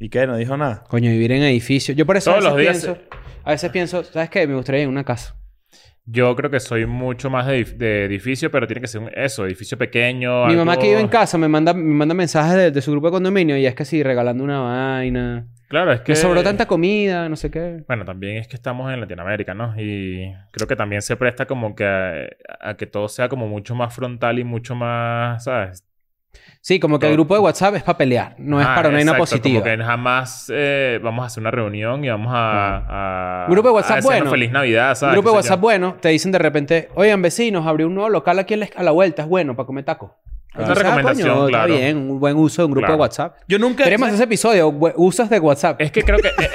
[0.00, 0.26] ¿Y qué?
[0.26, 0.84] No dijo nada.
[0.88, 1.96] Coño, vivir en edificios.
[1.96, 3.16] Yo por eso Todos a los veces días pienso...
[3.44, 4.04] A veces pienso...
[4.04, 4.46] ¿Sabes qué?
[4.46, 5.34] Me gustaría ir en una casa.
[6.10, 9.44] Yo creo que soy mucho más de, de edificio, pero tiene que ser un- eso,
[9.44, 10.46] edificio pequeño.
[10.46, 12.92] Mi algo- mamá que vive en casa me manda, me manda mensajes de, de su
[12.92, 15.46] grupo de condominio y es que sí, regalando una vaina.
[15.68, 16.06] Claro, es que...
[16.12, 17.84] Que sobró tanta comida, no sé qué.
[17.86, 19.74] Bueno, también es que estamos en Latinoamérica, ¿no?
[19.78, 22.26] Y creo que también se presta como que a,
[22.60, 25.84] a que todo sea como mucho más frontal y mucho más, ¿sabes?
[26.60, 28.98] Sí, como que el grupo de WhatsApp es para pelear, no es Ah, para una
[28.98, 29.60] vaina exacto, positiva.
[29.62, 33.44] Como que jamás eh, vamos a hacer una reunión y vamos a...
[33.44, 34.30] a Grupo de WhatsApp a bueno.
[34.30, 35.14] feliz Navidad, ¿sabes?
[35.14, 35.36] grupo de yo.
[35.36, 38.90] WhatsApp bueno, te dicen de repente, oigan vecinos, abrió un nuevo local aquí a la
[38.90, 40.18] vuelta, es bueno para comer taco.
[40.54, 41.72] Una Entonces, ah, recomendación, coño, claro.
[41.74, 42.94] Está bien, un buen uso de un grupo Claro.
[42.94, 43.36] de WhatsApp.
[43.46, 43.84] Yo nunca...
[43.84, 45.80] Queremos ese episodio, usos de WhatsApp.
[45.80, 46.28] Es que creo que...
[46.28, 46.50] eh,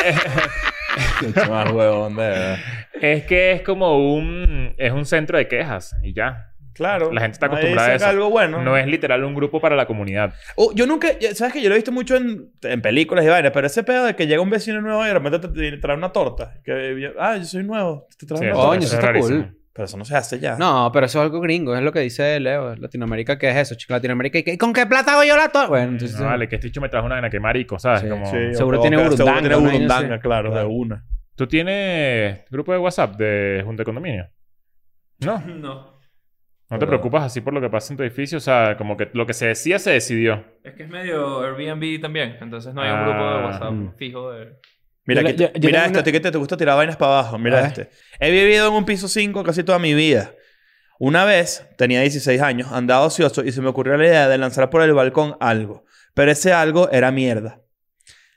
[1.21, 2.57] eh, más huevón, de verdad.
[3.01, 4.73] es que es como un...
[4.77, 6.49] Es un centro de quejas y ya.
[6.73, 7.11] Claro.
[7.11, 8.05] La gente está acostumbrada a eso.
[8.07, 8.61] algo bueno.
[8.63, 10.33] No es literal un grupo para la comunidad.
[10.55, 11.07] Oh, yo nunca...
[11.33, 13.51] ¿Sabes que Yo lo he visto mucho en, en películas y vainas.
[13.53, 15.95] Pero ese pedo de que llega un vecino nuevo y de repente te, te trae
[15.95, 16.55] una torta.
[16.63, 17.11] Que...
[17.19, 18.07] Ah, yo soy nuevo.
[18.17, 18.69] Te trae Sí, una eso- torta.
[18.69, 19.43] Coño, eso es está rarísimo.
[19.43, 19.57] cool.
[19.75, 20.55] Pero eso no se hace ya.
[20.55, 22.75] No, pero eso es algo gringo, es lo que dice Leo.
[22.75, 23.73] Latinoamérica, ¿qué es eso?
[23.75, 25.67] Chico, Latinoamérica, ¿y qué- ¿con qué plata hago yo la torta?
[25.69, 26.19] Bueno, entonces...
[26.19, 28.01] No, vale, que este dicho me trajo una gana que marico, ¿sabes?
[28.01, 28.07] Sí.
[28.07, 28.23] Como...
[28.27, 31.03] Sí, Seguro tiene burundanga, Seguro tiene burundanga, claro, de una.
[31.35, 34.27] ¿Tú tienes grupo de WhatsApp de Junta de Condominio?
[35.19, 35.39] No.
[35.39, 35.92] No.
[36.69, 38.37] ¿No te preocupas así por lo que pasa en tu edificio?
[38.39, 40.43] O sea, como que lo que se decía se decidió.
[40.63, 42.37] Es que es medio Airbnb también.
[42.41, 43.03] Entonces no hay un Ah.
[43.03, 43.95] grupo de WhatsApp Mm.
[43.97, 44.53] fijo de...
[45.05, 46.37] Mira, Yo le- aquí- yo- yo mira tengo esto, una- a ti que te, te
[46.37, 47.35] gusta tirar vainas para abajo.
[47.35, 47.65] A Mira ver.
[47.67, 47.89] este.
[48.19, 50.33] He vivido en un piso 5 casi toda mi vida.
[50.97, 54.69] Una vez, tenía 16 años, andaba ocioso y se me ocurrió la idea de lanzar
[54.69, 55.83] por el balcón algo.
[56.15, 57.59] Pero ese algo era mierda.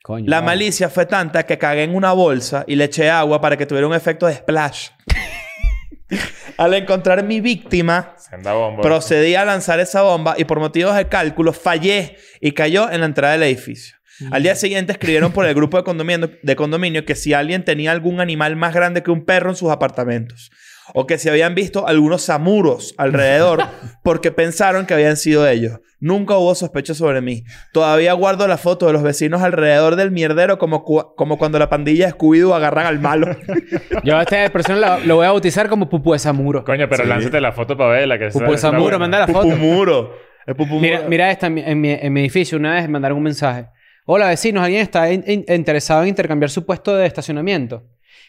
[0.03, 0.25] Coño.
[0.29, 0.47] La vale.
[0.47, 3.87] malicia fue tanta que cagué en una bolsa y le eché agua para que tuviera
[3.87, 4.89] un efecto de splash.
[6.57, 8.83] Al encontrar mi víctima, Senda bomba.
[8.83, 13.07] procedí a lanzar esa bomba y por motivos de cálculo fallé y cayó en la
[13.07, 13.97] entrada del edificio.
[14.31, 17.93] Al día siguiente escribieron por el grupo de condominio, de condominio que si alguien tenía
[17.93, 20.51] algún animal más grande que un perro en sus apartamentos.
[20.95, 23.61] O que si habían visto algunos samuros alrededor
[24.03, 25.81] porque pensaron que habían sido ellos.
[25.99, 27.43] Nunca hubo sospechas sobre mí.
[27.73, 31.71] Todavía guardo la foto de los vecinos alrededor del mierdero como, cu- como cuando la
[31.71, 33.35] pandilla de Scooby-Doo agarran al malo.
[34.05, 36.65] Yo a esta persona lo, lo voy a bautizar como Pupu de Samuro.
[36.65, 37.09] Coño, pero Sí.
[37.09, 38.19] lánzate la foto para verla.
[38.19, 39.49] Que Pupu de Samuro, manda la foto.
[39.49, 40.13] Pupumuro.
[40.47, 40.81] Pupumuro.
[40.81, 42.59] Mira, mira esta en mi, en, mi, en mi edificio.
[42.59, 43.67] Una vez me mandaron un mensaje.
[44.05, 44.63] Hola, vecinos.
[44.63, 47.83] ¿Alguien está in- in- interesado en intercambiar su puesto de estacionamiento?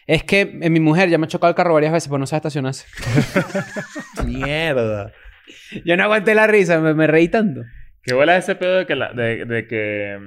[0.08, 2.26] Es que eh, mi mujer ya me ha chocado el carro varias veces, pero no
[2.26, 2.86] sabe estacionarse.
[4.26, 5.12] Mierda.
[5.86, 6.80] Yo no aguanté la risa.
[6.80, 7.62] Me, me reí tanto.
[8.04, 8.96] Qué bola ese pedo de que...
[8.96, 10.18] la- de, de que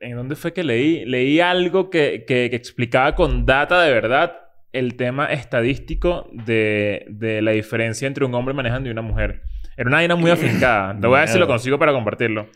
[0.00, 1.06] ¿En dónde fue que leí?
[1.06, 4.36] Leí algo que, que- que explicaba con data de verdad
[4.72, 9.40] el tema estadístico de, de la diferencia entre un hombre manejando y una mujer.
[9.76, 10.98] Era una vaina muy afincada.
[11.00, 12.48] Te voy a ver si lo consigo para compartirlo.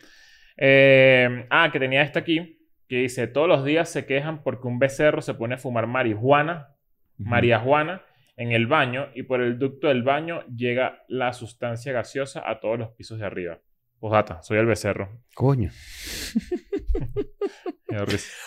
[0.59, 2.59] Eh, ah, que tenía esta aquí.
[2.95, 3.27] Que dice...
[3.27, 6.69] Todos los días se quejan porque un becerro se pone a fumar marihuana.
[7.17, 8.03] María Juana
[8.37, 12.79] en el baño y por el ducto del baño llega la sustancia gaseosa a todos
[12.79, 13.59] los pisos de arriba.
[13.99, 15.09] Postdata, soy el becerro.
[15.35, 15.73] Coño.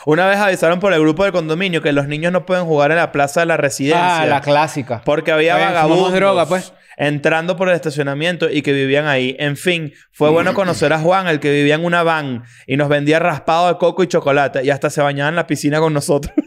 [0.06, 2.98] Una vez avisaron por el grupo del condominio que los niños no pueden jugar en
[2.98, 4.22] la plaza de la residencia.
[4.22, 5.02] Ah, la clásica.
[5.04, 6.74] Porque había bien, vagabundos droga, pues.
[6.98, 9.36] Entrando por el estacionamiento y que vivían ahí.
[9.40, 12.90] En fin, fue bueno conocer a Juan, el que vivía en una van y nos
[12.90, 16.34] vendía raspado de coco y chocolate y hasta se bañaba en la piscina con nosotros.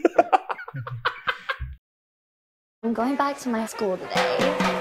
[2.83, 4.80] I'm going back to my school today.